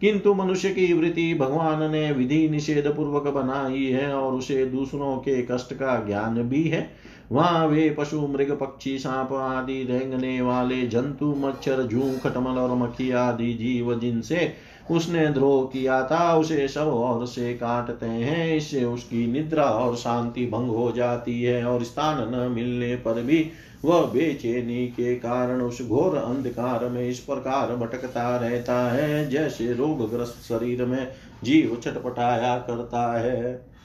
किंतु 0.00 0.34
मनुष्य 0.34 0.70
की 0.70 0.92
वृत्ति 0.92 1.34
भगवान 1.34 1.92
ने 1.92 2.12
विधि 2.12 2.48
निषेध 2.48 2.86
पूर्वक 2.86 3.22
बनाई 3.22 3.84
है 3.84 4.14
और 4.14 4.32
उसे 4.32 4.66
दूसरों 4.66 5.16
के 5.16 5.42
कष्ट 5.42 5.74
का 5.74 6.06
ज्ञान 6.06 6.42
भी 6.42 6.64
है। 6.64 6.90
वहाँ 7.32 7.66
वे 7.66 7.96
पशु, 7.98 8.20
मृग, 8.20 8.58
पक्षी, 8.58 8.98
सांप 8.98 9.32
आदि 9.32 9.82
रेंगने 9.82 10.40
वाले 10.40 10.86
जंतु, 10.86 11.34
मच्छर, 11.38 11.82
जू, 11.82 12.00
खटमल 12.24 12.50
और 12.50 12.76
मक्खी 12.76 13.10
आदि 13.10 13.54
जीव 13.54 13.98
जिनसे 13.98 14.52
उसने 14.90 15.26
द्रोह 15.26 15.64
किया 15.72 16.02
था, 16.02 16.36
उसे 16.36 16.68
सब 16.68 16.86
और 16.86 17.26
से 17.26 17.54
काटते 17.54 18.06
हैं। 18.06 18.56
इससे 18.56 18.84
उसकी 18.84 19.26
निद्रा 19.26 19.64
और 19.64 19.96
शांति 19.96 20.46
भंग 20.46 20.68
हो 20.68 20.92
जाती 20.92 21.42
है 21.42 21.64
और 21.64 21.84
स्थान 21.84 22.34
न 22.34 22.50
मिलने 22.52 22.94
पर 22.96 23.22
भी 23.22 23.50
वह 23.84 24.02
बेचैनी 24.02 24.86
के 24.86 25.14
कारण 25.14 25.60
उस 25.60 25.82
घोर 25.88 26.16
अंधकार 26.16 26.88
में 26.88 27.08
इस 27.08 27.18
प्रकार 27.18 27.76
भटकता 27.76 28.36
रहता 28.36 28.92
है, 28.92 29.30
जैसे 29.30 29.72
रोगग्रस्त 29.72 30.42
शरीर 30.48 30.84
में 30.84 31.08
जीव 31.44 31.80
छटपटाया 31.84 32.58
करता 32.58 33.18
है। 33.18 33.76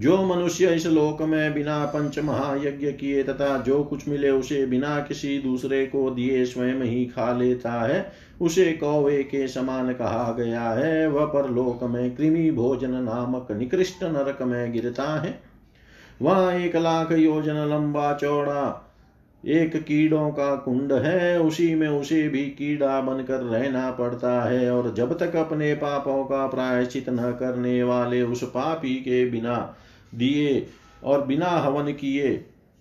जो 0.00 0.22
मनुष्य 0.24 0.74
इस 0.74 0.86
लोक 0.86 1.22
में 1.22 1.54
बिना 1.54 1.84
पंच 1.84 2.18
महायज्ञ 2.18 2.92
किए 2.92 3.22
तथा 3.22 3.58
जो 3.58 3.82
कुछ 3.84 4.08
मिले 4.08 4.30
उसे 4.30 4.66
बिना 4.66 5.00
किसी 5.00 5.38
दूसरे 5.38 5.86
को 5.86 6.10
दिए 6.10 6.44
स्वयं 6.44 6.82
ही 6.82 7.04
खा 7.04 7.32
लेता 7.32 7.72
है 7.72 8.27
उसे 8.40 8.72
कौवे 8.72 9.22
के 9.22 9.46
समान 9.48 9.92
कहा 9.92 10.32
गया 10.32 10.62
है, 10.62 11.06
वह 11.08 11.24
परलोक 11.24 11.82
में 11.84 12.16
कृमि 12.16 12.50
भोजन 12.50 12.90
नामक 12.90 13.52
निकृष्ट 13.52 14.04
नरक 14.04 14.42
में 14.42 14.72
गिरता 14.72 15.20
है। 15.20 15.38
वह 16.22 16.52
एक 16.54 16.76
लाख 16.76 17.12
योजन 17.12 17.54
लंबा 17.54 18.12
चौड़ा, 18.14 18.84
एक 19.44 19.76
कीड़ों 19.76 20.30
का 20.30 20.54
कुंड 20.56 20.92
है, 20.92 21.40
उसी 21.40 21.74
में 21.74 21.88
उसे 21.88 22.28
भी 22.28 22.42
कीड़ा 22.42 23.00
बनकर 23.00 23.40
रहना 23.40 23.90
पड़ता 23.90 24.42
है 24.44 24.70
और 24.70 24.94
जब 24.94 25.18
तक 25.18 25.36
अपने 25.36 25.74
पापों 25.74 26.24
का 26.24 26.46
प्रायश्चित 26.46 27.08
न 27.08 27.32
करने 27.32 27.82
वाले 27.82 28.22
उस 28.22 28.42
पापी 28.44 28.94
के 28.94 29.24
बिना 29.30 29.74
दिए 30.14 30.66
और 31.04 31.26
बिना 31.26 31.48
हवन 31.48 31.92
किए 31.92 32.34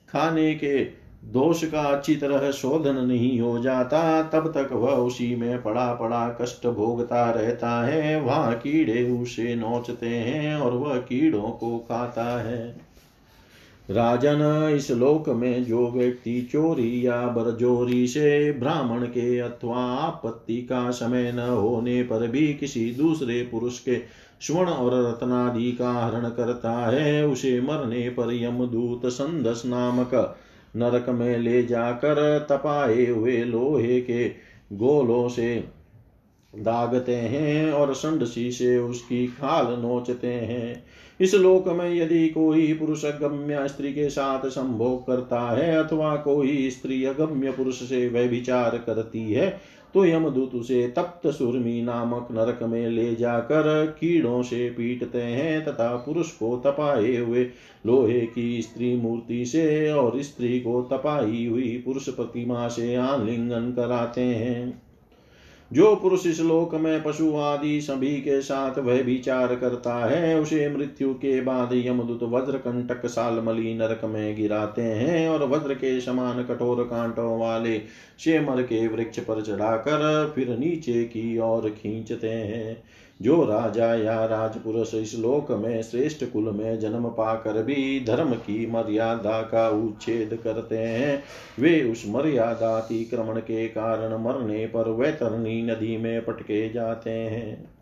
खाने 0.09 0.53
के 0.55 1.06
दोष 1.27 1.63
का 1.63 1.81
अच्छी 1.81 2.15
तरह 2.15 2.51
शोधन 2.51 2.95
नहीं 2.95 3.39
हो 3.41 3.59
जाता, 3.59 4.21
तब 4.23 4.51
तक 4.57 4.69
वह 4.71 4.91
उसी 4.91 5.35
में 5.35 5.61
पड़ा 5.63 5.93
पड़ा 5.93 6.37
कष्ट 6.41 6.67
भोगता 6.67 7.31
रहता 7.31 7.85
है। 7.85 8.21
वहाँ 8.21 8.53
कीड़े 8.53 9.03
उसे 9.11 9.55
नोचते 9.55 10.07
हैं 10.07 10.55
और 10.55 10.73
वह 10.73 10.97
कीड़ों 10.97 11.49
को 11.51 11.77
खाता 11.77 12.41
है। 12.41 12.87
राजन, 13.89 14.71
इस 14.75 14.91
लोक 14.91 15.29
में 15.29 15.63
जो 15.63 15.87
व्यक्ति 15.91 16.41
चोरी 16.51 17.07
या 17.07 17.21
बरजोरी 17.27 18.07
से 18.07 18.51
ब्राह्मण 18.51 19.05
के 19.05 19.39
अथवा 19.39 19.83
आपत्ति 19.83 20.57
का 20.61 20.91
समय 20.91 21.31
न 21.31 21.39
होने 21.39 22.03
पर 22.03 22.27
भी 22.27 22.53
किसी 22.53 22.91
दूसरे 22.91 23.41
पुरुष 23.41 23.79
के 23.79 23.97
स्वर्ण 24.41 24.69
और 24.69 25.09
रत्नादि 25.09 25.71
का 25.71 25.91
हरण 25.91 26.29
करता 26.29 26.71
है, 26.71 27.27
उसे 27.27 27.61
मरने 27.61 28.09
पर 28.09 28.33
यमदूत 28.33 29.05
संदस 29.05 29.63
नामक 29.65 30.37
नरक 30.75 31.09
में 31.09 31.37
ले 31.37 31.63
जाकर 31.63 32.47
तपाए 32.49 33.05
हुए 33.05 33.43
लोहे 33.43 34.01
के 34.01 34.27
गोलों 34.73 35.29
से 35.29 35.77
दागते 36.55 37.15
हैं 37.15 37.71
और 37.71 37.93
संडसी 37.93 38.51
से 38.51 38.77
उसकी 38.77 39.27
खाल 39.27 39.65
नोचते 39.79 40.27
हैं। 40.27 40.83
इस 41.19 41.35
लोक 41.35 41.67
में 41.67 41.95
यदि 41.95 42.29
कोई 42.29 42.73
पुरुष 42.73 43.05
अगम्य 43.05 43.67
स्त्री 43.67 43.93
के 43.93 44.09
साथ 44.09 44.49
संभोग 44.49 45.07
करता 45.07 45.41
है 45.41 45.75
अथवा 45.75 46.15
कोई 46.15 46.69
स्त्री 46.69 47.05
अगम्य 47.05 47.51
पुरुष 47.51 47.75
से 47.75 48.09
व्यभिचार 48.09 48.77
करती 48.77 49.33
है 49.33 49.61
तो 49.93 50.05
यमदूत 50.05 50.55
उसे 50.55 50.87
तप्त 50.87 51.27
सुरमी 51.27 51.81
नामक 51.81 52.27
नरक 52.31 52.63
में 52.63 52.89
ले 52.89 53.15
जाकर 53.15 53.85
कीड़ों 53.99 54.43
से 54.43 54.69
पीटते 54.69 55.21
हैं 55.21 55.65
तथा 55.65 55.95
पुरुष 55.95 56.31
को 56.31 56.57
तपाए 56.57 57.17
हुए, 57.17 57.43
लोहे 57.85 58.21
की 58.21 58.61
स्त्री 58.61 58.95
मूर्ति 58.95 59.45
से 59.45 59.91
और 59.91 60.21
स्त्री 60.21 60.59
को 60.59 60.81
तपाई 60.81 61.45
हुई 61.45 61.81
पुरुष 61.85 62.09
प्रतिमा 62.09 62.67
से 62.67 62.95
आलिंगन 62.95 63.71
कराते 63.71 64.21
हैं। 64.21 64.86
जो 65.73 65.95
पुरुष 65.95 66.25
इस 66.25 66.39
लोक 66.39 66.73
में 66.75 67.03
पशु 67.03 67.35
आदि 67.35 67.81
सभी 67.81 68.15
के 68.17 68.41
साथ 68.41 68.77
वह 68.79 69.01
विचार 69.01 69.55
करता 69.55 69.95
है, 70.05 70.39
उसे 70.39 70.69
मृत्यु 70.69 71.13
के 71.13 71.41
बाद 71.41 71.69
यमदूत 71.73 72.23
वज्र 72.23 72.57
कंटक 72.57 73.05
सालमली 73.05 73.73
नरक 73.73 74.05
में 74.05 74.35
गिराते 74.35 74.81
हैं 74.81 75.29
और 75.29 75.43
वज्र 75.43 75.73
के 75.73 75.99
समान 76.01 76.43
कठोर 76.43 76.83
कांटों 76.83 77.39
वाले 77.39 77.81
शेमर 78.19 78.61
के 78.61 78.87
वृक्ष 78.87 79.19
पर 79.19 79.41
चढ़ाकर 79.41 80.31
फिर 80.35 80.57
नीचे 80.57 81.03
की 81.03 81.37
ओर 81.39 81.69
खींचते 81.69 82.29
हैं। 82.29 82.83
जो 83.21 83.43
राजा 83.43 83.95
या 83.95 84.25
राजपुरुष 84.25 84.93
इस 84.93 85.15
लोक 85.19 85.51
में, 85.51 85.81
श्रेष्ठ 85.81 86.25
कुल 86.25 86.43
में 86.43 86.79
जन्म 86.79 87.05
पाकर 87.09 87.63
भी 87.63 88.05
धर्म 88.05 88.33
की 88.33 88.65
मर्यादा 88.71 89.41
का 89.41 89.69
उच्छेद 89.69 90.39
करते 90.43 90.77
हैं। 90.77 91.23
वे 91.59 91.81
उस 91.83 92.03
मर्यादा 92.07 92.77
अतिक्रमण 92.77 93.39
के 93.39 93.67
कारण 93.67 94.23
मरने 94.23 94.65
पर 94.65 94.89
वैतरणी 94.89 95.61
नदी 95.61 95.97
में 95.97 96.25
पटके 96.25 96.69
जाते 96.69 97.09
हैं। 97.09 97.77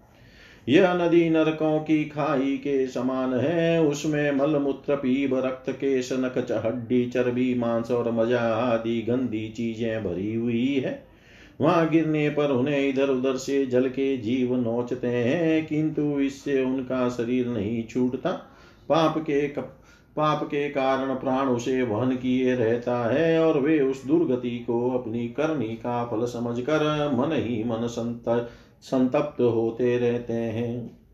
यह 0.69 0.93
नदी 0.93 1.29
नरकों 1.29 1.79
की 1.79 2.05
खाई 2.05 2.57
के 2.57 2.87
समान 2.87 3.33
है। 3.33 3.83
उसमें 3.83 4.31
मल 4.31 4.55
मूत्र 4.55 4.95
पीब, 4.95 5.35
रक्त 5.35 5.69
के 5.69 6.01
सनक 6.01 6.63
हड्डी 6.65 7.05
चर्बी, 7.09 7.55
मांस 7.55 7.91
और 7.91 8.11
मज़ा 8.11 8.39
आदि 8.39 9.01
गंदी 9.01 9.49
चीज़ें 9.49 10.03
भरी 10.03 10.35
हुई 10.35 10.75
है। 10.75 11.14
वहाँ 11.61 11.89
गिरने 11.89 12.29
पर 12.29 12.51
उन्हें 12.51 12.89
इधर 12.89 13.09
उधर 13.09 13.37
से 13.37 13.65
जल 13.65 13.89
के 13.89 14.17
जीव 14.17 14.55
नोचते 14.55 15.07
हैं 15.07 15.65
किंतु 15.65 16.19
इससे 16.19 16.63
उनका 16.63 17.09
शरीर 17.09 17.47
नहीं 17.47 17.83
छूटता। 17.83 18.31
पाप 18.89 19.17
के 19.17 19.47
कप, 19.47 19.71
पाप 20.15 20.43
के 20.43 20.69
कारण 20.69 21.13
प्राण 21.15 21.47
उसे 21.47 21.81
वहन 21.83 22.15
किए 22.15 22.55
रहता 22.55 23.13
है 23.13 23.39
और 23.45 23.59
वे 23.59 23.79
उस 23.81 24.05
दुर्गति 24.05 24.57
को 24.59 24.89
अपनी 24.91 25.27
करनी 25.27 25.67
का 25.67 26.05
फल 26.05 26.25
समझकर 26.25 26.83
मन 27.13 27.31
ही 27.31 27.63
मन 27.63 27.87
संत 27.87 28.49
संतप्त 28.81 29.41
होते 29.41 29.97
रहते 29.97 30.33
हैं। 30.33 31.04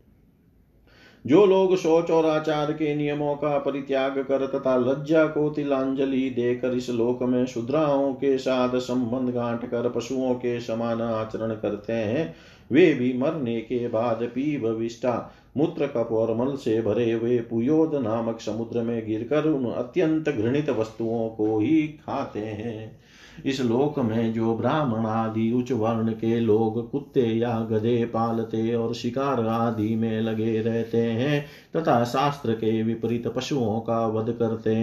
जो 1.26 1.46
लोग 1.46 1.76
शौच 1.76 2.10
और 2.10 2.26
आचार 2.26 2.72
के 2.72 2.94
नियमों 2.94 3.34
का 3.34 3.58
परित्याग 3.58 4.18
कर 4.18 4.46
तथा 4.46 4.76
लज्जा 4.76 5.26
को 5.26 5.50
तिलांजलि 5.50 6.30
देकर 6.30 6.74
इस 6.74 6.90
लोक 6.90 7.22
में 7.22 7.46
शुद्राओं 7.46 8.12
के 8.14 8.38
साथ 8.38 8.78
संबंध 8.78 9.30
गांठ 9.30 9.64
कर 9.64 9.88
पशुओं 9.88 10.34
के 10.34 10.60
समान 10.60 11.00
आचरण 11.00 11.54
करते 11.54 11.92
हैं, 11.92 12.34
वे 12.72 12.94
भी 12.94 13.12
मरने 13.12 13.60
के 13.60 13.88
बाद 13.88 14.22
पीव 14.22 14.68
विष्टा 14.68 15.32
मूत्र 15.56 15.86
कप 15.86 16.08
और 16.12 16.34
मल 16.36 16.56
से 16.56 16.82
भरे 16.82 17.12
हुए 17.12 17.38
पुयोद 17.38 17.94
नामक 17.94 18.40
समुद्र 18.40 18.82
में 18.82 19.06
गिरकर 19.06 19.44
उन 19.44 19.70
अत्यंत 19.72 20.28
घृणित 20.28 20.70
वस्तुओं 20.70 21.28
को 21.28 21.58
ही 21.58 21.82
खाते 21.82 22.40
हैं। 22.40 23.01
इस 23.46 23.60
लोक 23.60 23.98
में 23.98 24.32
जो 24.32 24.56
ब्राह्मण 24.56 25.06
आदि, 25.06 25.52
उच्च 25.52 25.72
वर्ण 25.72 26.12
के 26.12 26.40
लोग 26.40 26.90
कुत्ते 26.90 27.26
या 27.26 27.60
गधे 27.60 28.04
पालते 28.04 28.74
और 28.74 28.94
शिकार 28.94 29.46
आदि 29.46 29.94
में 29.94 30.20
लगे 30.20 30.62
रहते 30.62 30.98
हैं, 30.98 31.46
तथा 31.76 32.04
शास्त्र 32.04 32.52
के 32.52 32.82
विपरीत 32.82 33.28
पशुओं 33.28 33.80
का 33.80 34.06
वध 34.06 34.32
करते 34.32 34.74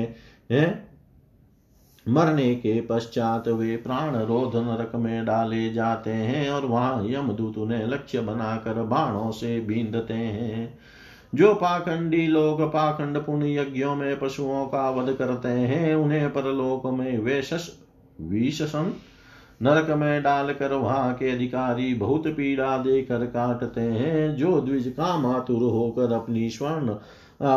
हैं। 0.51 0.89
मरने 2.09 2.55
के 2.55 2.81
पश्चात 2.81 3.47
वे 3.47 3.77
प्राण 3.77 4.15
रोध 4.15 4.55
नरक 4.55 4.91
में 4.95 5.25
डाले 5.25 5.73
जाते 5.73 6.09
हैं 6.09 6.49
और 6.49 6.65
वहाँ 6.65 7.07
यमदूत 7.07 7.57
उन्हें 7.57 7.87
लक्ष्य 7.87 8.19
बनाकर 8.19 8.83
बाणों 8.83 9.31
से 9.31 9.59
बींधते 9.59 10.13
हैं। 10.13 10.79
जो 11.35 11.53
पाखंडी 11.53 12.27
लोग 12.27 12.61
पाखंड 12.61 13.17
पुण्य 13.17 13.61
यज्ञों 13.61 13.95
में 13.95 14.19
पशुओं 14.19 14.65
का 14.65 14.89
वध 14.89 15.13
करते 15.13 15.49
हैं, 15.49 15.95
उन्हें 15.95 16.29
परलोक 16.29 16.85
में 16.85 17.17
वे 17.17 17.41
विषसन 18.21 18.93
नरक 19.61 19.89
में 19.89 20.21
डालकर 20.23 20.73
वहाँ 20.73 21.13
के 21.13 21.29
अधिकारी 21.31 21.93
बहुत 21.93 22.27
पीड़ा 22.27 22.77
देकर 22.77 23.25
काटते 23.25 23.81
हैं, 23.81 24.35
जो 24.35 24.59
द्विज 24.61 24.87
का 24.87 25.17
मातुर 25.17 25.61
होकर 25.63 26.13
अपनी 26.13 26.49
स्वर्ण 26.49 26.95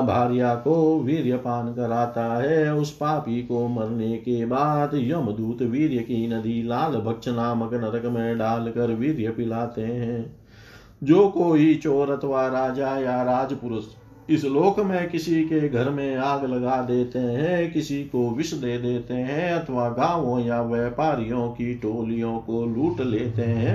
भार्या 0.07 0.55
को 0.55 1.01
वीर्यपान 1.01 1.73
कराता 1.75 2.25
है। 2.37 2.75
उस 2.75 2.91
पापी 2.91 3.43
को 3.43 3.67
मरने 3.69 4.17
के 4.17 4.45
बाद 4.47 4.91
यमदूत 4.95 5.63
वीर्य 5.63 5.99
की 5.99 6.27
नदी 6.29 6.63
लाल 6.63 6.97
भक्ष 6.97 7.29
नामक 7.29 7.75
नरक 7.75 8.05
में 8.05 8.39
डालकर 8.39 8.91
वीर्य 8.91 9.31
पिलाते 9.31 9.83
हैं। 9.83 10.37
जो 11.03 11.29
कोई 11.29 11.75
चोर 11.75 12.11
अथवा 12.11 12.47
राजा 12.49 12.97
या 12.99 13.23
राजपुरुष 13.23 13.85
इस 14.33 14.45
लोक 14.45 14.81
में 14.81 15.11
किसी 15.11 15.45
के 15.45 15.69
घर 15.69 15.91
में 15.91 16.17
आग 16.17 16.45
लगा 16.45 16.83
देते 16.83 17.19
हैं, 17.19 17.73
किसी 17.73 18.03
को 18.05 18.31
विष 18.31 18.53
दे 18.53 18.79
देते 18.79 19.15
हैं, 19.15 19.53
अथवा 19.53 19.89
गाँवों 19.89 20.41
या 20.41 20.63
व्यापारियों 20.63 21.49
की 21.49 21.75
टोलियों 21.75 22.39
को 22.39 22.67
लूट 22.67 23.01
लेते 23.01 23.43
हैं। 23.43 23.75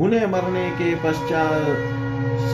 उन्हें 0.00 0.26
मरने 0.26 0.70
के 0.70 0.94
पश्चात 0.94 1.66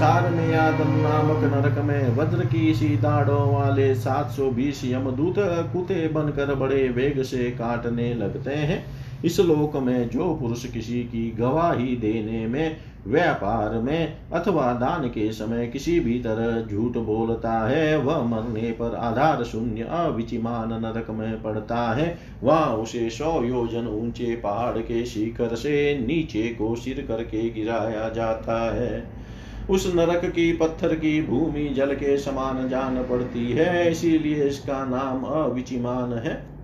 सारमेयादन 0.01 0.91
नामक 0.91 1.45
नरक 1.55 1.79
में 1.85 2.17
वज्र 2.17 2.45
की 2.45 2.75
सी 2.75 2.89
दाढ़ों 2.89 3.55
वाले 3.55 3.95
720 3.95 4.85
यमदूत 4.85 5.35
कुते 5.39 6.09
बनकर 6.09 6.55
बड़े 6.55 6.89
वेग 6.89 7.23
से 7.23 7.51
काटने 7.51 8.15
लगते 8.15 8.55
हैं। 8.55 8.85
इस 9.25 9.41
लोक 9.41 9.77
में 9.77 10.09
जो 10.09 10.35
पुरुष 10.35 10.65
किसी 10.67 11.03
की 11.03 11.31
गवाही 11.31 11.97
देने 11.97 12.47
में 12.47 12.77
व्यापार 13.07 13.79
में 13.79 14.17
अथवा 14.33 14.73
दान 14.73 15.09
के 15.09 15.33
समय 15.33 15.67
किसी 15.67 16.01
भी 16.01 16.19
तरह 16.19 16.67
झूठ 16.67 16.97
बोलता 16.97 17.53
है, 17.69 17.99
वह 17.99 18.23
मरने 18.23 18.71
पर 18.71 18.95
आधार 18.95 19.45
शून्य 19.45 19.83
अविचिमान 19.83 20.69
नरक 20.69 21.11
में 21.11 21.43
पड़ता 21.43 21.93
है। 21.93 22.19
वह 22.43 22.61
उसे 22.61 23.11
सौ 23.11 23.43
योजन 23.43 23.87
ऊँचे 23.87 24.37
पहाड़ 24.37 24.79
के 24.79 25.05
शिखर 25.05 25.55
से 25.55 25.99
नीचे 26.07 26.49
को 26.49 26.77
सिर 26.77 27.05
करके 27.09 27.51
गिराया 27.51 28.09
जाता 28.09 28.75
है। 28.75 29.21
उस 29.71 29.93
नरक 29.95 30.25
की 30.25 30.53
पत्थर 30.53 30.95
की 30.95 31.23
भूमि 31.23 31.69
जल 31.69 31.95
के 31.95 32.19
समान 32.19 32.69
जान 32.69 32.97
पड़ती 32.97 33.53
है, 33.53 33.91
इसीलिए 33.91 34.45
इसका 34.45 34.85
नाम 34.85 35.23
अविचिमान 35.25 36.13
है। 36.13 36.60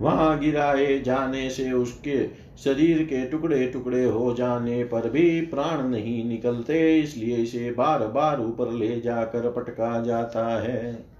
वहाँ 0.00 0.38
गिराए 0.38 0.98
जाने 1.00 1.50
से 1.50 1.72
उसके 1.72 2.26
शरीर 2.64 3.02
के 3.02 3.26
टुकड़े 3.26 3.66
टुकड़े 3.66 4.04
हो 4.04 4.34
जाने 4.34 4.84
पर 4.84 5.08
भी 5.10 5.40
प्राण 5.40 5.88
नहीं 5.88 6.24
निकलते, 6.24 7.00
इसलिए 7.00 7.36
इसे 7.36 7.70
बार 7.70 8.06
बार 8.06 8.40
ऊपर 8.40 8.72
ले 8.72 9.00
जाकर 9.00 9.50
पटका 9.50 10.00
जाता 10.00 10.62
है। 10.62 11.14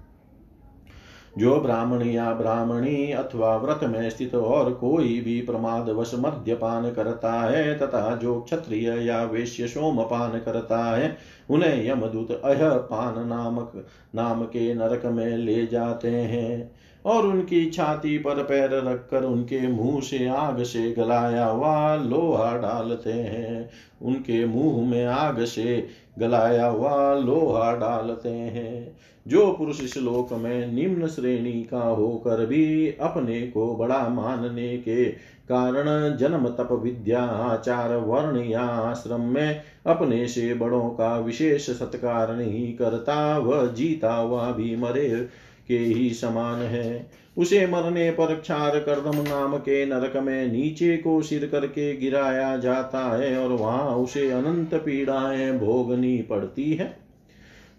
जो 1.37 1.59
ब्राह्मण 1.59 2.01
या 2.01 2.33
ब्राह्मणी 2.33 3.11
अथवा 3.11 3.55
व्रत 3.57 3.79
में 3.83 4.09
स्थित 4.09 4.35
और 4.35 4.73
कोई 4.73 5.19
भी 5.21 5.41
प्रमाद 5.41 5.89
वश 5.89 6.11
मद्यपान 6.15 6.91
करता 6.91 7.33
है 7.33 7.77
तथा 7.79 8.15
जो 8.15 8.39
क्षत्रिय 8.41 8.89
या 8.89 9.23
वेश्य 9.23 9.67
सोमपान 9.67 10.39
करता 10.39 10.95
है, 10.95 11.17
उन्हें 11.49 11.87
यमदूत 11.87 12.31
अह 12.31 12.69
पान 12.69 13.27
नामक, 13.27 13.85
नाम 14.15 14.45
के 14.45 14.73
नरक 14.73 15.05
में 15.05 15.37
ले 15.37 15.65
जाते 15.65 16.09
हैं। 16.09 16.71
और 17.05 17.25
उनकी 17.27 17.65
छाती 17.65 18.17
पर 18.17 18.43
पैर 18.43 18.69
रखकर 18.71 19.23
उनके 19.23 19.67
मुँह 19.67 20.01
से 20.01 20.27
आग 20.27 20.63
से 20.63 20.91
गलाया 20.91 21.45
हुआ 21.45 21.95
लोहा 21.95 22.57
डालते 22.57 23.13
हैं। 23.13 23.69
उनके 24.01 24.45
मुँह 24.45 24.89
में 24.89 25.05
आग 25.05 25.43
से 25.43 25.87
गलाया 26.19 26.67
हुआ 26.67 27.13
लोहा 27.13 27.75
डालते 27.75 28.29
हैं। 28.29 28.97
जो 29.27 29.51
पुरुष 29.51 29.83
इस 29.83 29.97
लोक 29.97 30.33
में 30.33 30.73
निम्न 30.73 31.07
श्रेणी 31.07 31.63
का 31.63 31.81
होकर 31.81 32.45
भी 32.45 32.87
अपने 33.01 33.41
को 33.41 33.75
बड़ा 33.75 34.09
मानने 34.09 34.77
के 34.77 35.05
कारण 35.51 36.17
जन्म, 36.17 36.47
तप, 36.47 36.69
विद्या, 36.71 37.21
आचार, 37.21 37.95
वर्ण 37.95 38.43
या 38.43 38.61
आश्रम 38.61 39.21
में 39.21 39.61
अपने 39.85 40.27
से 40.27 40.53
बड़ों 40.53 40.89
का 40.89 41.19
विशेष 41.19 41.69
सत्कार 41.69 42.35
नहीं 42.35 42.73
करता, 42.73 43.37
वह 43.37 43.67
जीता 43.67 44.13
हुआ 44.13 44.51
भी 44.51 44.75
मरे 44.75 45.27
के 45.67 45.77
ही 45.77 46.09
समान 46.13 46.59
है। 46.59 47.11
उसे 47.37 47.67
मरने 47.67 48.11
पर 48.11 48.35
क्षार 48.35 48.79
कर्दम 48.79 49.21
नाम 49.21 49.57
के 49.57 49.85
नरक 49.85 50.17
में 50.17 50.51
नीचे 50.51 50.97
को 50.97 51.21
सिर 51.21 51.47
करके 51.47 51.95
गिराया 51.95 52.57
जाता 52.57 53.17
है 53.17 53.37
और 53.39 53.51
वहाँ 53.51 53.95
उसे 53.95 54.31
अनंत 54.31 54.73
पीड़ाएँ 54.73 55.59
भोगनी 55.59 56.17
पड़ती 56.17 56.73
है। 56.73 56.97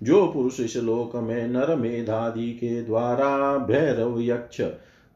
जो 0.03 0.27
पुरुष 0.27 0.61
इस 0.61 0.77
लोक 0.77 1.17
में 1.17 1.49
नर 1.49 1.77
मेधादि 1.77 2.53
के 2.53 2.83
द्वारा 2.83 3.57
भैरव 3.59 4.21
यक्ष 4.21 4.61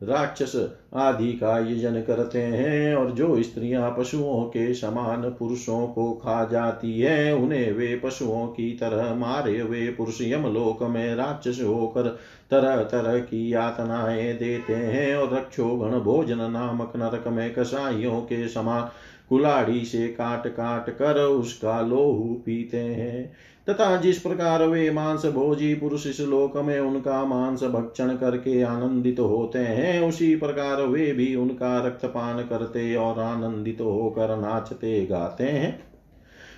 राक्षस 0.03 0.71
आदि 0.95 1.33
का 1.33 1.59
यजन 1.59 2.01
करते 2.01 2.43
हैं 2.43 2.95
और 2.95 3.11
जो 3.11 3.43
स्त्रियाँ 3.43 3.95
पशुओं 3.99 4.45
के 4.45 4.75
समान 4.75 5.23
पुरुषों 5.31 5.87
को 5.87 6.13
खा 6.13 6.45
जाती 6.45 7.01
है, 7.01 7.35
उन्हें 7.35 7.73
वे 7.73 8.01
पशुओं 8.05 8.47
की 8.47 8.73
तरह 8.73 9.15
मारे 9.15 9.59
हुए 9.61 9.89
पुरुष 9.91 10.21
यमलोक 10.21 10.83
में 10.83 11.15
राक्षस 11.15 11.61
होकर 11.63 12.09
तरह 12.51 12.83
तरह 12.83 13.19
की 13.19 13.55
यातनाएँ 13.55 14.35
देते 14.35 14.75
हैं 14.75 15.17
और 15.17 15.35
रक्षोगण 15.35 16.01
भोजन 16.01 16.51
नामक 16.51 16.93
नरक 16.97 17.29
में 17.29 17.53
कसाईयों 17.55 18.21
के 18.21 18.49
समान 18.49 18.89
कुलाड़ी 19.31 19.85
से 19.85 20.09
काट 20.09 20.47
काट 20.47 20.91
कर 20.91 21.21
उसका 21.21 21.81
लोहू 21.81 22.43
पीते 22.47 22.77
हैं। 22.77 23.33
तथा 23.69 23.97
जिस 23.97 24.19
प्रकार 24.19 24.67
वे 24.67 24.91
मांस 24.91 25.27
भोजी 25.27 25.75
पुरुष 25.75 26.07
इस 26.07 26.21
लोक 26.21 26.57
में 26.57 26.81
उनका 26.81 27.25
मांस 27.25 27.65
भक्षण 27.65 28.17
करके 28.17 28.63
आनंदित 28.63 29.21
होते 29.21 29.59
हैं, 29.59 30.09
उसी 30.09 30.37
प्रकार 30.37 30.83
वे 30.83 31.13
भी 31.13 31.35
उनका 31.37 31.87
रक्तपान 31.87 32.43
करते 32.43 32.95
और 32.95 33.21
आनंदित 33.21 33.81
होकर 33.81 34.37
नाचते 34.37 35.07
गाते 35.07 35.45
हैं। 35.45 35.91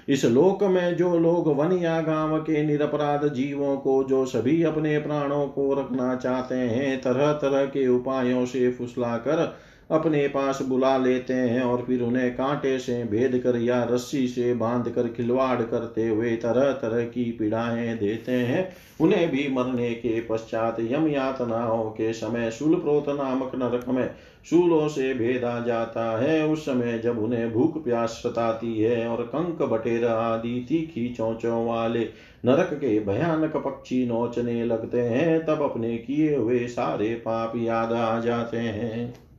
इस 0.09 0.25
लोक 0.25 0.65
में 0.65 0.97
जो 0.97 1.19
लोग 1.19 1.57
वन 1.57 1.73
या 1.73 2.01
गाँव 2.01 2.39
के 2.39 2.67
निरपराध 2.67 3.35
जीवों 3.35 3.77
को, 3.77 4.05
जो 4.05 4.27
सभी 4.27 4.63
अपने 4.63 4.99
प्राणों 4.99 5.47
को 5.47 5.75
रखना 5.75 6.15
चाहते 6.17 6.55
हैं 6.55 7.01
तरह 7.01 7.33
तरह 7.33 7.65
के 7.65 7.89
उपायों 7.89 8.47
से 8.47 8.71
फुसला 8.71 9.17
कर 9.17 9.55
अपने 9.93 10.29
पास 10.29 10.63
बुला 10.63 10.97
लेते 10.99 11.33
हैं 11.33 11.63
और 11.63 11.83
फिर 11.83 12.03
उन्हें 12.03 12.35
कांटे 12.35 12.79
से 12.79 13.05
भेद 13.05 13.41
कर 13.45 13.57
या 13.57 13.85
रस्सी 13.85 14.29
से 14.29 14.55
बाँध 14.55 14.89
कर 14.89 15.09
खिलवाड़ 15.09 15.63
करते 15.63 16.09
हुए 16.09 16.37
तरह 16.37 16.73
तरह 16.73 17.05
की 17.05 17.25
पीड़ाएँ 17.33 17.99
देते 17.99 18.33
हैं। 18.33 18.69
उन्हें 19.01 19.31
भी 19.31 19.49
मरने 19.49 19.91
के 19.91 20.21
पश्चात 20.21 20.77
यम 20.81 21.09
यातनाओं 21.09 21.91
के 21.91 22.13
समय 22.13 22.51
प्रोत 22.63 23.09
नामक 23.09 23.53
नरक 23.55 23.89
में 23.89 24.11
शूलों 24.45 24.89
से 24.89 25.15
भेदा 25.15 25.61
जाता 25.61 26.19
है। 26.19 26.47
उस 26.47 26.65
समय 26.65 26.99
जब 26.99 27.19
उन्हें 27.19 27.53
भूख 27.53 27.85
प्यास 27.85 28.11
सताती 28.11 28.79
है 28.81 29.07
और 29.09 29.23
कंक 29.23 29.63
बटेर 29.63 30.05
आदि 30.05 30.67
तीखी 30.69 31.09
चौचों 31.09 31.67
वाले 31.67 32.09
नरक 32.45 32.71
के 32.75 32.99
भयानक 33.01 33.57
पक्षी 33.57 34.07
नोचने 34.07 34.65
लगते 34.65 35.01
हैं, 35.01 35.45
तब 35.47 35.63
अपने 35.63 35.99
किए 35.99 36.37
हुए 36.37 36.67
सारे 36.67 37.15
पाप 37.15 37.53
याद 37.57 37.93
आ 37.93 38.21
जाते 38.21 38.57
हैं। 38.57 39.32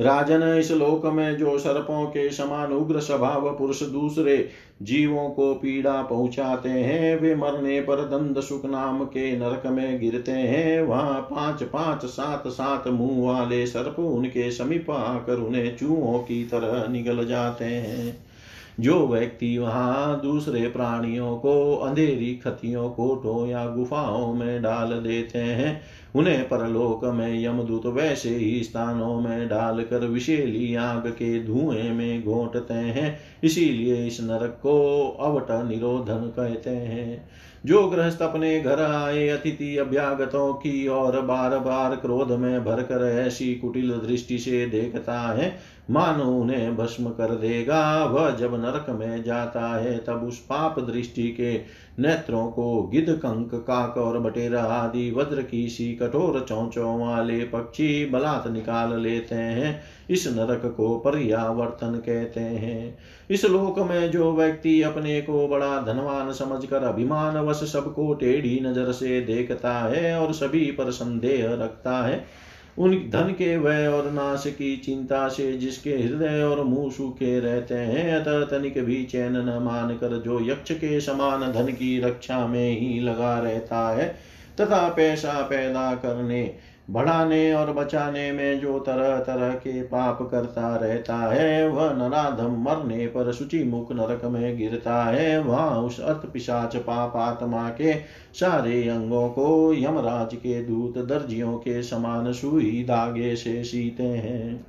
राजन 0.00 0.42
इस 0.58 0.70
लोक 0.70 1.06
में 1.06 1.36
जो 1.36 1.58
सर्पों 1.58 2.04
के 2.06 2.30
समान 2.30 2.72
उग्र 2.72 3.00
स्वभाव 3.00 3.50
पुरुष 3.58 3.82
दूसरे 3.82 4.48
जीवों 4.82 5.28
को 5.30 5.54
पीड़ा 5.54 6.02
पहुंचाते 6.02 6.68
हैं, 6.68 7.20
वे 7.20 7.34
मरने 7.34 7.80
पर 7.80 7.96
दंड 7.96 8.40
सुख 8.40 8.64
नाम 8.64 9.04
के 9.04 9.36
नरक 9.36 9.66
में 9.66 10.00
गिरते 10.00 10.32
हैं। 10.32 10.82
वहाँ 10.82 11.20
पाँच 11.20 11.62
पाँच 11.62 12.04
सात 12.04 12.46
सात 12.46 12.88
मुँह 12.88 13.32
वाले 13.32 13.66
सर्प 13.66 13.98
उनके 13.98 14.50
समीप 14.50 14.90
आकर 14.90 15.34
उन्हें 15.34 15.76
चूहों 15.76 16.18
की 16.18 16.44
तरह 16.44 16.92
निगल 16.92 17.26
जाते 17.26 17.64
हैं। 17.64 18.16
जो 18.80 19.06
व्यक्ति 19.06 19.58
वहाँ 19.58 20.20
दूसरे 20.20 20.68
प्राणियों 20.68 21.36
को, 21.36 21.76
अंधेरी 21.76 22.34
खतियों 22.34 22.88
कोटों 22.90 23.46
या 23.46 23.66
गुफाओं 23.66 24.34
में 24.34 24.62
डाल 24.62 24.88
देते 24.88 25.38
हैं 25.38 25.80
उन्हें 26.14 26.44
परलोक 26.44 27.04
में 27.04 27.44
यमदूत 27.44 27.86
वैसे 27.86 28.28
ही 28.28 28.62
स्थानों 28.62 29.20
में 29.20 29.48
डालकर 29.48 29.98
विशेली 29.98 30.74
आग 30.74 31.06
के 31.06 31.44
धुएँ 31.44 31.92
में 31.92 32.24
घोटते 32.24 32.74
हैं। 32.74 33.18
इसीलिए 33.44 34.06
इस 34.06 34.20
नरक 34.20 34.58
को 34.62 35.08
अवट 35.20 35.70
निरोधन 35.70 36.32
कहते 36.36 36.70
हैं। 36.70 37.28
जो 37.66 37.88
गृहस्थ 37.88 38.22
अपने 38.22 38.60
घर 38.60 38.82
आए, 38.82 39.28
अतिथि 39.28 39.76
अभ्यागतों 39.76 40.54
की 40.54 40.88
और 40.88 41.20
बार 41.20 41.58
बार 41.58 41.96
क्रोध 41.96 42.32
में 42.32 42.64
भरकर 42.64 43.20
ऐसी 43.26 43.54
कुटिल 43.54 43.90
दृष्टि 43.90 44.38
से 44.38 44.66
देखता 44.66 45.20
है 45.20 45.73
मानो 45.90 46.24
उन्हें 46.24 46.76
भस्म 46.76 47.10
कर 47.10 47.34
देगा, 47.34 48.04
वह 48.04 48.30
जब 48.30 48.54
नरक 48.54 48.86
में 48.90 49.24
जाता 49.24 49.80
है, 49.80 49.98
तब 49.98 50.24
उस 50.28 50.38
पाप 50.38 50.78
दृष्टि 50.80 51.28
के 51.28 51.54
नेत्रों 52.02 52.46
को 52.46 52.82
गिद 52.82 53.06
कंक, 53.08 53.54
काक 53.54 53.98
और 53.98 54.18
बटेरा 54.18 54.62
आदि 54.62 55.10
वज्र 55.10 55.42
की 55.42 55.68
सी 55.68 55.92
कठोर 55.94 56.46
चौचों 56.48 57.08
वाले 57.08 57.44
पक्षी 57.44 58.06
बलात् 58.06 58.52
निकाल 58.52 59.00
लेते 59.00 59.34
हैं। 59.34 59.82
इस 60.10 60.26
नरक 60.28 60.74
को 60.76 60.98
पर्यावर्तन 60.98 61.94
कहते 62.06 62.40
हैं। 62.40 62.98
इस 63.30 63.44
लोक 63.44 63.78
में 63.78 64.10
जो 64.10 64.32
व्यक्ति 64.32 64.82
अपने 64.82 65.20
को 65.20 65.48
बड़ा 65.48 65.82
धनवान 65.82 66.32
समझकर 66.32 66.82
अभिमान 66.82 67.36
वश 67.36 67.56
सबको 67.56 68.14
टेढ़ी 68.14 68.60
नज़र 68.60 68.92
से 68.92 69.20
देखता 69.20 69.72
है 69.72 70.20
और 70.20 70.32
सभी 70.32 70.64
पर 70.66 70.90
संदेह 70.90 71.54
रखता 71.54 72.06
है 72.06 72.43
उन 72.78 73.10
धन 73.10 73.28
के 73.32 73.56
व्यय 73.56 73.86
और 73.86 74.10
नाश 74.10 74.44
की 74.46 74.76
चिंता 74.76 75.28
से 75.28 75.52
जिसके 75.58 75.90
हृदय 75.90 76.42
और 76.42 76.64
मुँह 76.64 76.90
सूखे 76.90 77.40
रहते 77.40 77.74
हैं, 77.74 78.12
अतः 78.12 78.44
तनिक 78.44 78.84
भी 78.84 79.04
चैन 79.04 79.32
न 79.32 79.58
मान 79.62 79.96
कर 79.96 80.18
जो 80.22 80.40
यक्ष 80.50 80.72
के 80.72 81.00
समान 81.00 81.52
धन 81.52 81.72
की 81.72 82.00
रक्षा 82.00 82.46
में 82.46 82.80
ही 82.80 83.00
लगा 83.00 83.38
रहता 83.38 83.88
है, 83.96 84.08
तथा 84.60 84.88
पैसा 84.88 85.42
पैदा 85.42 85.94
करने 85.94 86.54
बढ़ाने 86.90 87.52
और 87.54 87.72
बचाने 87.72 88.30
में 88.32 88.60
जो 88.60 88.78
तरह 88.78 89.18
तरह 89.18 89.54
के 89.54 89.82
पाप 89.82 90.18
करता 90.30 90.74
रहता 90.76 91.16
है, 91.16 91.68
वह 91.68 91.92
नराधम 91.92 92.56
मरने 92.62 93.06
पर 93.06 93.32
शुचि 93.32 93.62
मुख 93.64 93.92
नरक 93.92 94.24
में 94.24 94.56
गिरता 94.58 95.02
है। 95.04 95.38
वहाँ 95.42 95.80
उस 95.80 96.00
अर्थ 96.00 96.26
पिशाच 96.32 96.76
पाप 96.76 97.16
आत्मा 97.16 97.68
के 97.70 97.94
सारे 98.34 98.88
अंगों 98.88 99.28
को 99.28 99.74
यमराज 99.74 100.34
के 100.34 100.62
दूत 100.62 100.98
दर्जियों 100.98 101.56
के 101.56 101.82
समान 101.82 102.32
सुई 102.32 102.84
धागे 102.88 103.34
से 103.36 103.64
सीते 103.64 104.02
हैं। 104.02 104.66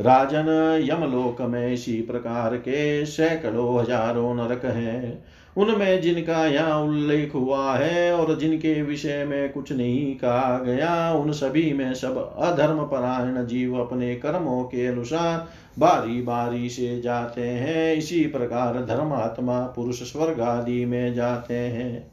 राजन 0.00 0.48
यमलोक 0.90 1.40
में 1.42 1.72
इसी 1.72 2.00
प्रकार 2.02 2.56
के 2.56 3.06
सैकड़ों 3.06 3.80
हज़ारों 3.80 4.34
नरक 4.34 4.64
हैं। 4.64 5.24
उनमें 5.56 6.00
जिनका 6.00 6.46
यहाँ 6.46 6.80
उल्लेख 6.80 7.34
हुआ 7.34 7.74
है 7.74 8.12
और 8.12 8.38
जिनके 8.38 8.82
विषय 8.82 9.24
में 9.24 9.52
कुछ 9.52 9.72
नहीं 9.72 10.14
कहा 10.16 10.58
गया, 10.58 11.12
उन 11.12 11.32
सभी 11.32 11.72
में 11.72 11.94
सब 11.94 12.36
अधर्म 12.38 12.82
परायण 12.82 13.46
जीव 13.46 13.76
अपने 13.76 14.14
कर्मों 14.14 14.62
के 14.64 14.86
अनुसार 14.86 15.48
बारी 15.78 16.22
बारी 16.22 16.68
से 16.68 17.00
जाते 17.00 17.48
हैं। 17.48 17.94
इसी 17.94 18.24
प्रकार 18.26 18.84
धर्मात्मा 18.84 19.60
पुरुष 19.66 20.02
स्वर्ग 20.02 20.40
आदि 20.40 20.84
में 20.84 21.14
जाते 21.14 21.54
हैं। 21.54 22.12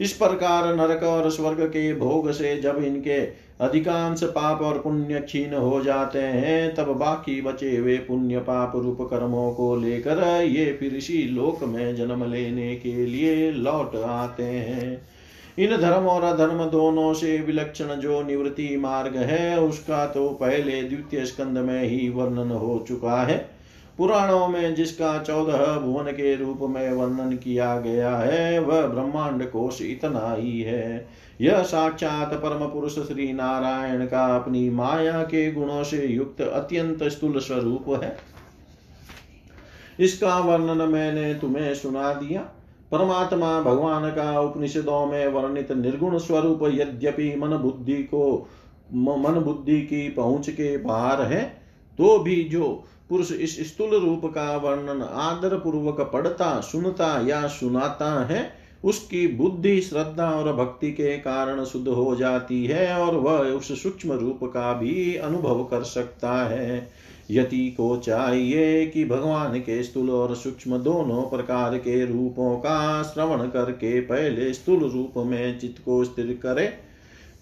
इस 0.00 0.12
प्रकार 0.12 0.74
नरक 0.76 1.02
और 1.02 1.30
स्वर्ग 1.30 1.62
के 1.62 1.94
भोग 1.94 2.30
से 2.30 2.60
जब 2.60 2.82
इनके 2.84 3.20
अधिकांश 3.60 4.22
पाप 4.24 4.62
और 4.62 4.78
पुण्य 4.78 5.20
क्षीण 5.20 5.54
हो 5.54 5.80
जाते 5.82 6.18
हैं, 6.18 6.74
तब 6.74 6.84
बाकी 6.84 7.40
बचे 7.40 7.76
हुए 7.76 7.96
पुण्य 7.96 8.38
पाप 8.38 8.72
रूप 8.76 8.98
कर्मों 9.00 9.52
को 9.52 9.76
लेकर 9.76 10.42
ये 10.42 10.76
फिर 10.80 10.94
इसी 10.94 11.22
लोक 11.22 11.64
में 11.64 11.96
जन्म 11.96 12.24
लेने 12.30 12.76
के 12.76 13.06
लिए 13.06 13.50
लौट 13.52 13.96
आते 13.96 14.42
हैं। 14.42 15.02
इन 15.58 15.76
धर्म 15.76 16.06
और 16.06 16.22
अधर्म 16.22 16.64
दोनों 16.64 17.14
से 17.14 17.38
विलक्षण 17.38 17.84
जो 17.84 18.22
निवृत्ति 18.22 18.76
मार्ग 18.76 19.16
है, 19.16 19.60
उसका 19.60 20.06
तो 20.06 20.28
पहले 20.28 20.82
द्वितीय 20.82 21.24
स्कंद 21.24 21.58
में 21.58 21.82
ही 21.82 22.08
वर्णन 22.08 22.50
हो 22.50 22.84
चुका 22.88 23.22
है। 23.22 23.50
पुराणों 23.98 24.48
में 24.48 24.74
जिसका 24.74 25.18
चौदह 25.22 25.78
भुवन 25.78 26.04
के 26.04 26.36
रूप 26.36 26.58
में 26.62 26.92
वर्णन 26.92 27.36
किया 27.36 27.80
गया 27.80 28.16
है, 28.16 28.58
वह 28.58 28.86
ब्रह्मांड 28.86 29.50
कोश 29.50 29.82
इतना 29.82 30.34
ही 30.38 30.60
है। 30.60 31.23
यह 31.40 31.62
साक्षात 31.62 32.34
परम 32.34 32.66
पुरुष 32.66 32.94
श्री 32.98 33.32
नारायण 33.32 34.06
का 34.06 34.24
अपनी 34.36 34.68
माया 34.70 35.22
के 35.22 35.50
गुणों 35.52 35.82
से 35.84 36.06
युक्त 36.06 36.40
अत्यंत 36.40 37.02
स्थूल 37.04 37.38
स्वरूप 37.38 37.88
है। 38.02 38.16
इसका 40.00 40.38
वर्णन 40.38 40.88
मैंने 40.88 41.34
तुम्हें 41.34 41.74
सुना 41.74 42.12
दिया। 42.14 42.40
परमात्मा 42.92 43.60
भगवान 43.60 44.10
का 44.10 44.40
उपनिषदों 44.40 45.06
में 45.06 45.26
वर्णित 45.26 45.72
निर्गुण 45.72 46.18
स्वरूप 46.18 46.60
यद्यपि 46.64 47.34
मन 47.36 47.56
बुद्धि 47.56 48.02
को 48.04 48.48
मन 48.92 49.40
बुद्धि 49.40 49.80
की 49.82 50.08
पहुँच 50.08 50.48
के 50.50 50.76
बाहर 50.76 51.22
है 51.22 51.42
तो 51.98 52.18
भी 52.18 52.42
जो 52.44 52.84
पुरुष 53.08 53.32
इस 53.32 53.58
स्थूल 53.68 53.94
रूप 53.96 54.24
का 54.24 54.56
वर्णन 54.56 55.02
आदर 55.02 55.56
पूर्वक 55.58 56.00
पढ़ता, 56.12 56.60
सुनता 56.60 57.26
या 57.26 57.46
सुनाता 57.46 58.24
है 58.24 58.63
उसकी 58.84 59.26
बुद्धि, 59.28 59.80
श्रद्धा 59.80 60.30
और 60.30 60.52
भक्ति 60.54 60.90
के 60.92 61.16
कारण 61.18 61.64
शुद्ध 61.64 61.88
हो 61.88 62.14
जाती 62.16 62.64
है 62.64 62.92
और 62.98 63.14
वह 63.16 63.50
उस 63.50 63.82
सूक्ष्म 63.82 64.12
रूप 64.12 64.40
का 64.44 64.72
भी 64.72 65.14
अनुभव 65.16 65.62
कर 65.64 65.82
सकता 65.82 66.32
है। 66.44 66.88
यति 67.30 67.68
को 67.70 67.96
चाहिए 67.96 68.86
कि 68.86 69.04
भगवान 69.04 69.58
के 69.58 69.82
स्थूल 69.82 70.10
और 70.10 70.34
सूक्ष्म 70.36 70.78
दोनों 70.78 71.22
प्रकार 71.30 71.76
के 71.78 72.04
रूपों 72.06 72.56
का 72.56 73.02
श्रवण 73.02 73.46
करके 73.46 74.00
पहले 74.00 74.52
स्थूल 74.52 74.84
रूप 74.84 75.12
में 75.18 75.58
चित्त 75.58 75.82
को 75.84 76.02
स्थिर 76.04 76.38
करे, 76.42 76.66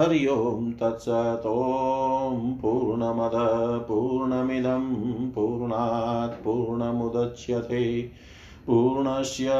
हरि 0.00 0.26
ओं 0.26 0.72
तत्सत् 0.72 1.42
पूर्णमद, 2.62 3.30
पूर्णमिदं 3.88 4.94
पूर्णात् 5.30 6.44
पूर्णमुदच्यते। 6.44 8.10
पूर्णस्य 8.66 9.50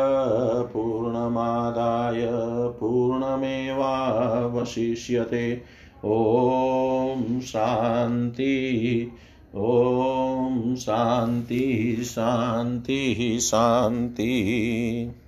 पूर्णमादाय 0.72 2.26
पूर्णमेवावशिष्यते। 2.80 5.62
ॐ 6.04 7.40
शान्ति 7.40 8.54
ॐ 9.54 10.74
शान्ति 10.76 11.96
शान्तिः 12.00 13.38
शान्तिः। 13.40 15.19